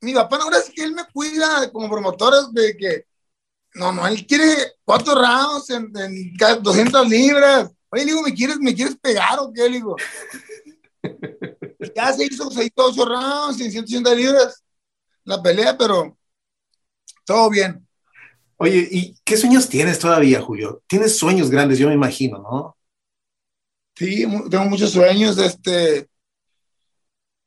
[0.00, 3.07] mi papá no es que él me cuida como promotor de que
[3.78, 5.92] no, no, él quiere cuatro rounds en,
[6.62, 7.70] 200 libras.
[7.90, 9.62] Oye, digo, ¿me quieres, ¿me quieres pegar o qué?
[9.62, 9.96] Le digo.
[11.96, 14.62] ya se hizo, se hizo 8 rounds en 180 libras
[15.28, 16.16] la pelea, pero
[17.24, 17.86] todo bien.
[18.56, 20.82] Oye, ¿y qué sueños tienes todavía, Julio?
[20.86, 22.76] Tienes sueños grandes, yo me imagino, ¿no?
[23.94, 25.36] Sí, tengo muchos sueños.
[25.38, 26.08] Este,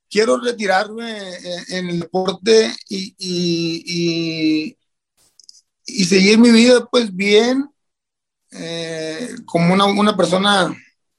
[0.10, 1.36] quiero retirarme
[1.70, 4.78] en, el deporte y, y
[6.06, 7.70] seguir mi vida pues bien,
[8.52, 10.76] eh, como una, una, persona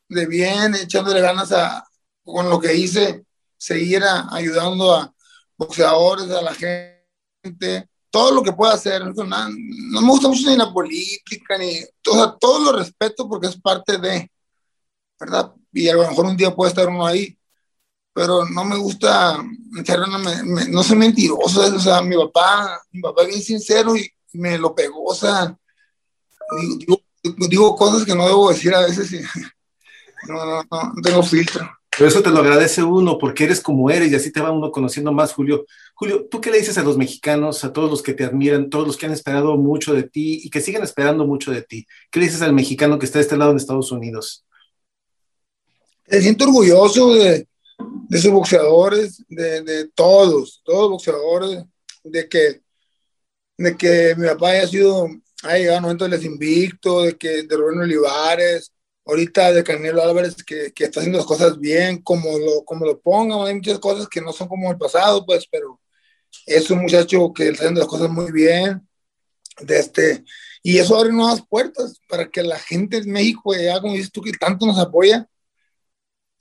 [0.09, 1.85] de bien, echándole ganas a,
[2.25, 3.25] con lo que hice,
[3.57, 5.15] seguir ayudando a
[5.57, 9.03] boxeadores, a la gente, todo lo que pueda hacer.
[9.05, 13.49] No, no me gusta mucho ni la política, ni, o sea, todo lo respeto porque
[13.49, 14.31] es parte de,
[15.19, 15.53] ¿verdad?
[15.73, 17.37] Y a lo mejor un día puede estar uno ahí,
[18.13, 19.43] pero no me gusta,
[20.69, 24.75] no soy mentiroso, o sea, mi papá, mi papá es bien sincero y me lo
[24.75, 25.57] pegó, o sea,
[27.49, 29.21] digo, cosas que no debo decir a veces y
[30.29, 31.69] no, no, no, tengo filtro.
[31.95, 34.73] Pero eso te lo agradece uno porque eres como eres y así te va uno
[34.73, 35.67] conociendo más, Julio.
[35.95, 38.87] Julio, ¿tú qué le dices a los mexicanos, a todos los que te admiran, todos
[38.87, 41.87] los que han esperado mucho de ti y que siguen esperando mucho de ti?
[42.11, 44.47] ¿Qué le dices al mexicano que está de este lado en Estados Unidos?
[46.09, 47.47] Me siento orgulloso de,
[48.09, 51.65] de sus boxeadores, de, de todos, todos los boxeadores,
[52.05, 52.62] de que
[53.63, 55.09] de que mi papá haya sido,
[55.45, 58.73] ha llegado a momentos les invicto, de que de Rubén Olivares,
[59.05, 63.01] ahorita de Canelo Álvarez, que, que, está haciendo las cosas bien, como lo, como lo
[63.01, 65.81] pongan, hay muchas cosas que no son como el pasado, pues, pero
[66.47, 68.87] es un muchacho que está haciendo las cosas muy bien,
[69.61, 70.25] de este,
[70.63, 74.23] y eso abre nuevas puertas para que la gente de México, ya como dices tú,
[74.23, 75.29] que tanto nos apoya,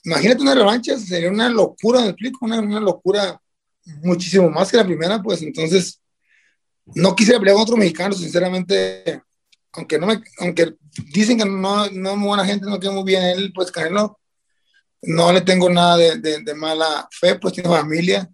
[0.04, 3.42] imagínate una revancha, sería una locura, me explico, una, una locura
[4.04, 6.01] muchísimo más que la primera, pues, entonces,
[6.96, 9.22] no quise pelear con otro mexicano, sinceramente,
[9.74, 10.76] aunque no me, aunque
[11.14, 14.20] dicen que no, no es muy buena gente, no queda muy bien él, pues Canelo,
[15.04, 18.30] no le tengo nada de, de, mala fe, pues tiene familia.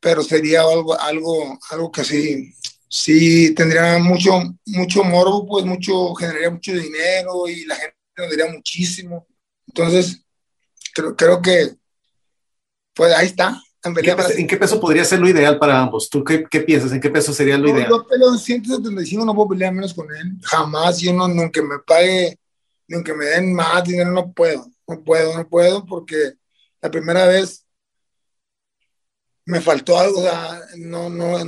[0.00, 2.54] pero sería algo, algo, algo que sí,
[2.88, 4.30] sí tendría mucho,
[4.66, 9.26] mucho morbo, pues mucho, generaría mucho dinero y la gente nos diría muchísimo.
[9.66, 10.22] Entonces,
[10.94, 11.74] creo, creo que,
[12.94, 13.60] pues ahí está.
[13.84, 16.10] ¿En qué, peso, ¿En qué, peso, podría ser lo ideal para ambos?
[16.10, 16.90] ¿Tú qué, qué piensas?
[16.92, 17.88] ¿En qué peso sería lo ideal?
[17.88, 20.32] Yo peleo en 175, no puedo pelear menos con él.
[20.42, 20.98] Jamás.
[20.98, 22.38] Yo no, aunque me pague,
[22.92, 24.66] aunque me den más dinero, no puedo.
[24.88, 26.32] No puedo, no puedo, porque
[26.80, 27.64] la primera vez
[29.44, 30.18] me faltó algo.
[30.18, 31.38] O sea, no, no.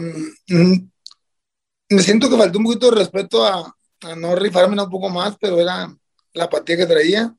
[0.47, 5.37] me siento que faltó un poquito de respeto a, a no rifarme un poco más,
[5.41, 5.93] pero era
[6.33, 7.35] la apatía que traía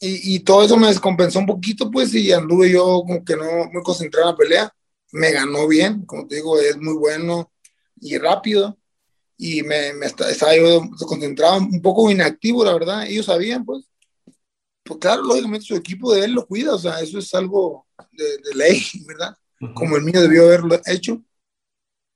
[0.00, 3.70] y, y, todo eso me descompensó un poquito, pues, y anduve yo como que no
[3.70, 4.74] muy concentrado en la pelea.
[5.12, 7.52] Me ganó bien, como te digo, es muy bueno
[8.00, 8.78] y rápido.
[9.36, 13.06] Y me, me estaba yo concentrado, un poco inactivo, la verdad.
[13.06, 13.84] Ellos sabían, pues.
[14.82, 18.24] Pues claro, lógicamente su equipo de él lo cuida, o sea, eso es algo de,
[18.38, 19.36] de ley, ¿verdad?
[19.74, 21.22] Como el mío debió haberlo hecho.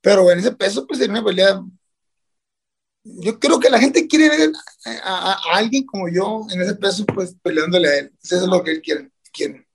[0.00, 1.62] Pero en ese peso, pues sería una pelea
[3.04, 4.52] yo creo que la gente quiere ver
[5.04, 8.12] a, alguien como yo en ese peso, pues peleándole a él.
[8.22, 9.10] Eso es lo que él quiere.
[9.30, 9.66] quiere.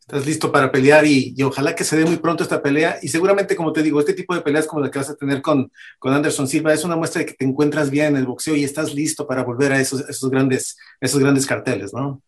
[0.00, 2.98] Estás listo para pelear y, ojalá que se dé muy pronto esta pelea.
[3.00, 5.40] Y seguramente, como te digo, este tipo de peleas como la que vas a tener
[5.40, 8.56] con, con Anderson Silva es una muestra de que te encuentras bien en el boxeo
[8.56, 12.20] y estás listo para volver a esos, esos, grandes, esos grandes carteles, ¿no?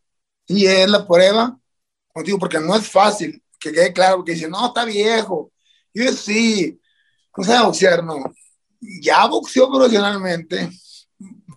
[0.46, 1.58] Y es la prueba,
[2.12, 5.50] contigo, porque no es fácil, que quede claro, porque dicen, no, está viejo.
[5.92, 6.80] Y yo sí,
[7.36, 8.32] no sé boxear, no
[9.00, 10.70] ya boxeó profesionalmente,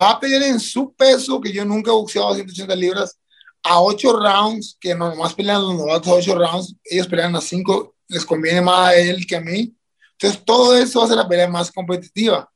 [0.00, 3.18] va a pelear en su peso, que yo nunca he boxeado a 180 libras,
[3.62, 7.94] a 8 rounds, que nomás pelean los novatos a 8 rounds, ellos pelean a 5,
[8.08, 9.74] les conviene más a él que a mí.
[10.12, 12.50] Entonces, todo eso ser la pelea más competitiva.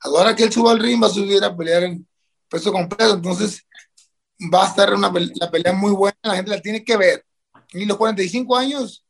[0.00, 2.06] Ahora que él suba al ring, va a subir a pelear en
[2.48, 3.14] peso completo.
[3.14, 3.62] Entonces,
[4.52, 7.24] va a estar una, la pelea muy buena, la gente la tiene que ver.
[7.72, 9.04] Y los 45 años,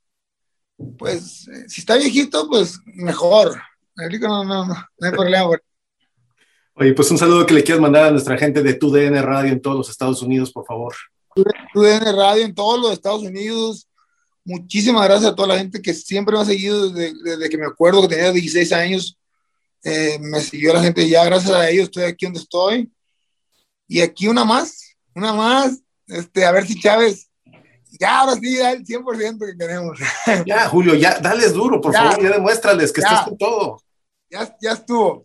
[0.98, 3.60] pues, eh, si está viejito, pues mejor
[3.96, 5.50] no, no, no, hay problema.
[6.74, 9.62] Oye, pues un saludo que le quieras mandar a nuestra gente de TUDN Radio en
[9.62, 10.94] todos los Estados Unidos, por favor.
[11.72, 13.88] TUDN Radio en todos los Estados Unidos.
[14.44, 18.02] Muchísimas gracias a toda la gente que siempre me ha seguido desde, que me acuerdo
[18.02, 19.18] que tenía 16 años.
[19.82, 22.92] Eh, me siguió la gente ya, gracias a ellos estoy aquí donde estoy.
[23.88, 27.28] Y aquí una más, una más, este, a ver si Chávez
[27.98, 29.98] ya ahora sí da el 100% que queremos.
[30.46, 33.80] Ya, Julio, ya, dales duro, por favor, ya demuéstrales que estás con todo.
[34.36, 35.24] Ya, ya estuvo.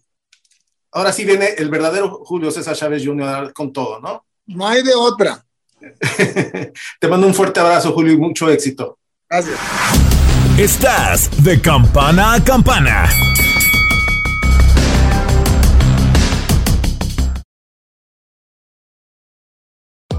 [0.94, 3.52] Ahora sí viene el verdadero Julio César Chávez Jr.
[3.54, 4.26] con todo, ¿no?
[4.46, 5.44] No hay de otra.
[7.00, 9.00] Te mando un fuerte abrazo, Julio, y mucho éxito.
[9.30, 9.58] Gracias.
[10.58, 13.10] Estás de campana a campana.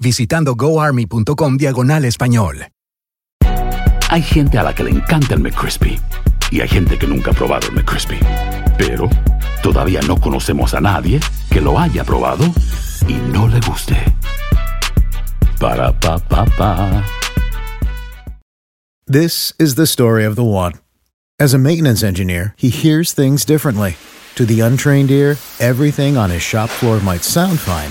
[0.00, 2.66] visitando goarmy.com diagonal español.
[4.08, 6.00] Hay gente a la que le encanta el McCrispy
[6.50, 8.18] y hay gente que nunca ha probado el McCrispy.
[8.76, 9.08] Pero
[9.62, 12.44] todavía no conocemos a nadie que lo haya probado
[13.06, 13.96] y no le guste.
[15.60, 17.04] Para pa pa pa.
[19.06, 20.72] This is the story of the one.
[21.38, 23.96] As a maintenance engineer, he hears things differently.
[24.34, 27.90] To the untrained ear, everything on his shop floor might sound fine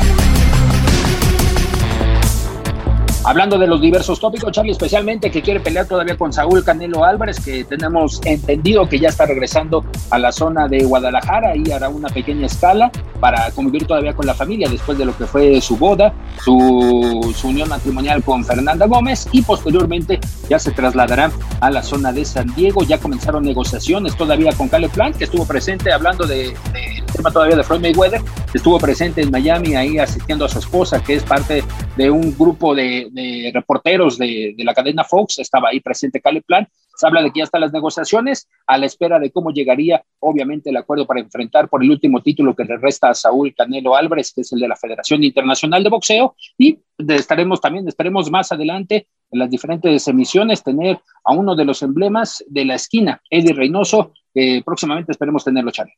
[3.23, 7.39] Hablando de los diversos tópicos, Charlie, especialmente que quiere pelear todavía con Saúl Canelo Álvarez,
[7.39, 12.09] que tenemos entendido que ya está regresando a la zona de Guadalajara y hará una
[12.09, 16.15] pequeña escala para convivir todavía con la familia después de lo que fue su boda,
[16.43, 20.19] su, su unión matrimonial con Fernanda Gómez y posteriormente
[20.49, 22.81] ya se trasladará a la zona de San Diego.
[22.81, 27.55] Ya comenzaron negociaciones todavía con Caleb Plant, que estuvo presente hablando de, de tema todavía
[27.55, 28.21] de Floyd Mayweather,
[28.53, 31.63] estuvo presente en Miami ahí asistiendo a su esposa, que es parte
[31.95, 36.69] de un grupo de, de reporteros de, la cadena Fox, estaba ahí presente Caleb Plant.
[36.95, 40.69] Se habla de que ya están las negociaciones a la espera de cómo llegaría, obviamente,
[40.69, 44.31] el acuerdo para enfrentar por el último título que le resta a Saúl Canelo Álvarez,
[44.33, 49.07] que es el de la Federación Internacional de Boxeo, y estaremos también, esperemos más adelante
[49.31, 54.13] en las diferentes emisiones tener a uno de los emblemas de la esquina, Eddie Reynoso,
[54.33, 55.93] que próximamente esperemos tenerlo, Charlie.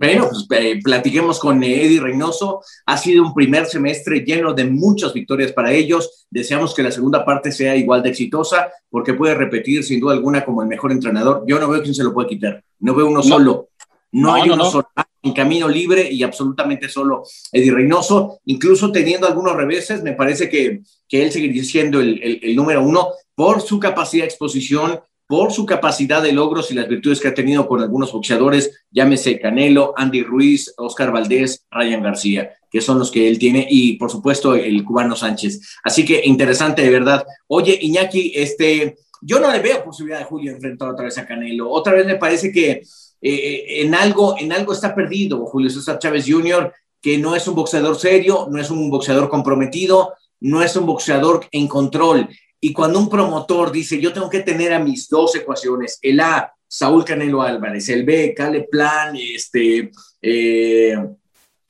[0.00, 2.62] Bueno, pues eh, platiquemos con Eddie Reynoso.
[2.86, 6.26] Ha sido un primer semestre lleno de muchas victorias para ellos.
[6.30, 10.42] Deseamos que la segunda parte sea igual de exitosa porque puede repetir sin duda alguna
[10.42, 11.44] como el mejor entrenador.
[11.46, 12.64] Yo no veo quién se lo puede quitar.
[12.78, 13.22] No veo uno no.
[13.22, 13.68] solo.
[14.12, 14.88] No, no hay no, uno solo.
[15.22, 18.40] En camino libre y absolutamente solo Eddie Reynoso.
[18.46, 22.82] Incluso teniendo algunos reveses, me parece que, que él seguiría siendo el, el, el número
[22.82, 24.98] uno por su capacidad de exposición,
[25.30, 29.38] por su capacidad de logros y las virtudes que ha tenido con algunos boxeadores, llámese
[29.38, 34.10] Canelo, Andy Ruiz, Oscar Valdés, Ryan García, que son los que él tiene, y por
[34.10, 35.60] supuesto el cubano Sánchez.
[35.84, 37.24] Así que interesante, de verdad.
[37.46, 41.70] Oye, Iñaki, este, yo no le veo posibilidad de Julio enfrentar otra vez a Canelo.
[41.70, 42.82] Otra vez me parece que
[43.20, 47.54] eh, en, algo, en algo está perdido Julio César Chávez Jr., que no es un
[47.54, 52.28] boxeador serio, no es un boxeador comprometido, no es un boxeador en control.
[52.60, 56.52] Y cuando un promotor dice, yo tengo que tener a mis dos ecuaciones, el A,
[56.68, 59.90] Saúl Canelo Álvarez, el B, Cale Plan, este,
[60.20, 60.94] eh,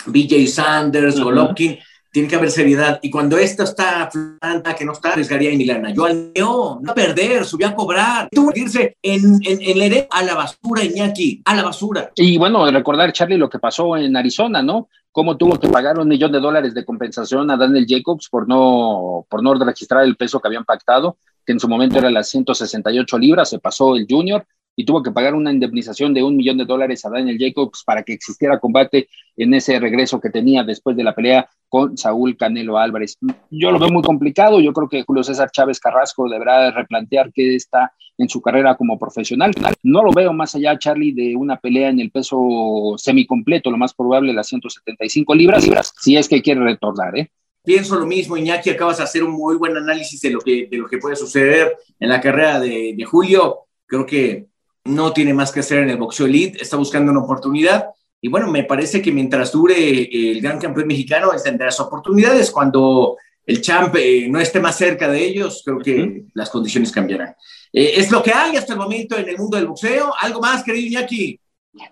[0.07, 1.79] BJ Sanders, uh -huh.
[2.13, 2.99] Tiene que haber seriedad.
[3.03, 5.93] Y cuando esto está flanta, que no está, arriesgaría en Milana.
[5.93, 8.29] Yo al no a perder, subió a cobrar.
[8.31, 12.11] Tuvo que irse en, en, en a la basura, Iñaki, a la basura.
[12.17, 14.89] Y bueno, recordar, Charlie, lo que pasó en Arizona, ¿no?
[15.13, 19.27] Cómo tuvo que pagar un millón de dólares de compensación a Daniel Jacobs por no,
[19.29, 23.19] por no registrar el peso que habían pactado, que en su momento era las 168
[23.19, 24.45] libras, se pasó el Junior
[24.81, 28.03] y tuvo que pagar una indemnización de un millón de dólares a Daniel Jacobs para
[28.03, 32.79] que existiera combate en ese regreso que tenía después de la pelea con Saúl Canelo
[32.79, 33.19] Álvarez.
[33.51, 37.57] Yo lo veo muy complicado, yo creo que Julio César Chávez Carrasco deberá replantear qué
[37.57, 39.53] está en su carrera como profesional.
[39.83, 43.93] No lo veo más allá, Charlie, de una pelea en el peso semicompleto, lo más
[43.93, 47.31] probable, las 175 libras, libras si es que quiere retornar, ¿eh?
[47.63, 50.79] Pienso lo mismo, Iñaki, acabas de hacer un muy buen análisis de lo que, de
[50.79, 53.67] lo que puede suceder en la carrera de, de Julio.
[53.87, 54.50] Creo que
[54.85, 57.91] no tiene más que hacer en el boxeo elite, está buscando una oportunidad.
[58.21, 59.75] Y bueno, me parece que mientras dure
[60.13, 62.51] el gran campeón mexicano, tendrá oportunidades.
[62.51, 63.17] Cuando
[63.47, 66.31] el champ eh, no esté más cerca de ellos, creo que uh -huh.
[66.35, 67.35] las condiciones cambiarán.
[67.73, 70.13] Eh, es lo que hay hasta el momento en el mundo del boxeo.
[70.21, 71.41] ¿Algo más, querido Iñaki?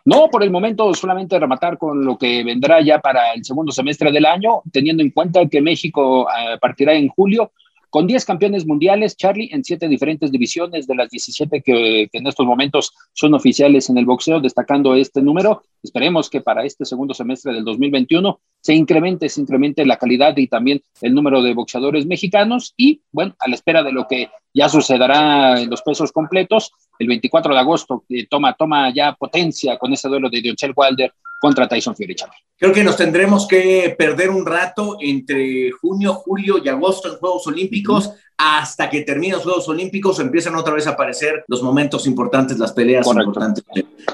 [0.04, 4.10] No, por el momento solamente rematar con lo que vendrá ya para el segundo semestre
[4.10, 7.52] del año, teniendo en cuenta que México uh, partirá en julio
[7.90, 12.26] con 10 campeones mundiales, Charlie, en siete diferentes divisiones de las 17 que, que, en
[12.26, 15.62] estos momentos son oficiales en el boxeo, destacando este número.
[15.82, 20.48] Esperemos que para este segundo semestre del 2021 se incremente, se incremente la calidad y
[20.48, 24.68] también el número de boxeadores mexicanos y, bueno, a la espera de lo que ya
[24.68, 30.08] sucederá en los pesos completos, el 24 de agosto toma, toma ya potencia con ese
[30.08, 32.16] duelo de Dionchel Wilder contra Tyson Fury.
[32.56, 37.46] Creo que nos tendremos que perder un rato entre junio, julio y agosto en Juegos
[37.46, 38.12] Olímpicos.
[38.40, 42.72] Hasta que terminen los Juegos Olímpicos empiezan otra vez a aparecer los momentos importantes, las
[42.72, 43.30] peleas Correcto.
[43.30, 43.64] importantes.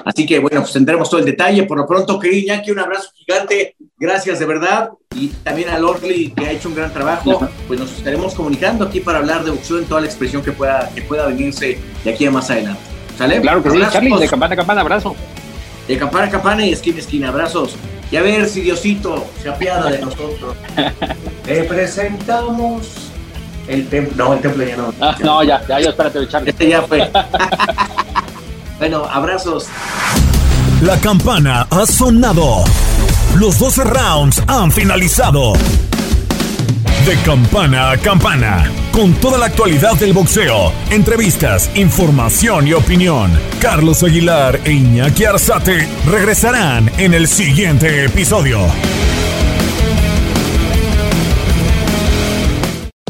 [0.03, 1.63] Así que bueno, pues tendremos todo el detalle.
[1.63, 3.75] Por lo pronto, querido Iñaki, un abrazo gigante.
[3.99, 4.89] Gracias de verdad.
[5.15, 7.47] Y también a Lordley, que ha hecho un gran trabajo.
[7.67, 10.89] Pues nos estaremos comunicando aquí para hablar de boxeo en toda la expresión que pueda,
[10.95, 12.81] que pueda venirse de aquí a más adelante.
[13.19, 13.39] ¿Sale?
[13.41, 15.15] Claro que sí, Charlie, de campana a campana, abrazo.
[15.87, 17.75] De campana a campana y esquina a esquina, abrazos.
[18.11, 20.55] Y a ver si Diosito se apiada de nosotros.
[21.45, 23.11] Te presentamos
[23.67, 24.25] el templo.
[24.25, 24.93] No, el templo ya no.
[25.01, 26.49] Ah, no, ya, ya, ya, espérate, Charlie.
[26.49, 27.11] Este ya fue.
[28.79, 29.67] bueno, abrazos.
[30.81, 32.63] La campana ha sonado.
[33.37, 35.53] Los 12 rounds han finalizado.
[37.05, 43.31] De campana a campana, con toda la actualidad del boxeo, entrevistas, información y opinión.
[43.61, 48.59] Carlos Aguilar e Iñaki Arzate regresarán en el siguiente episodio.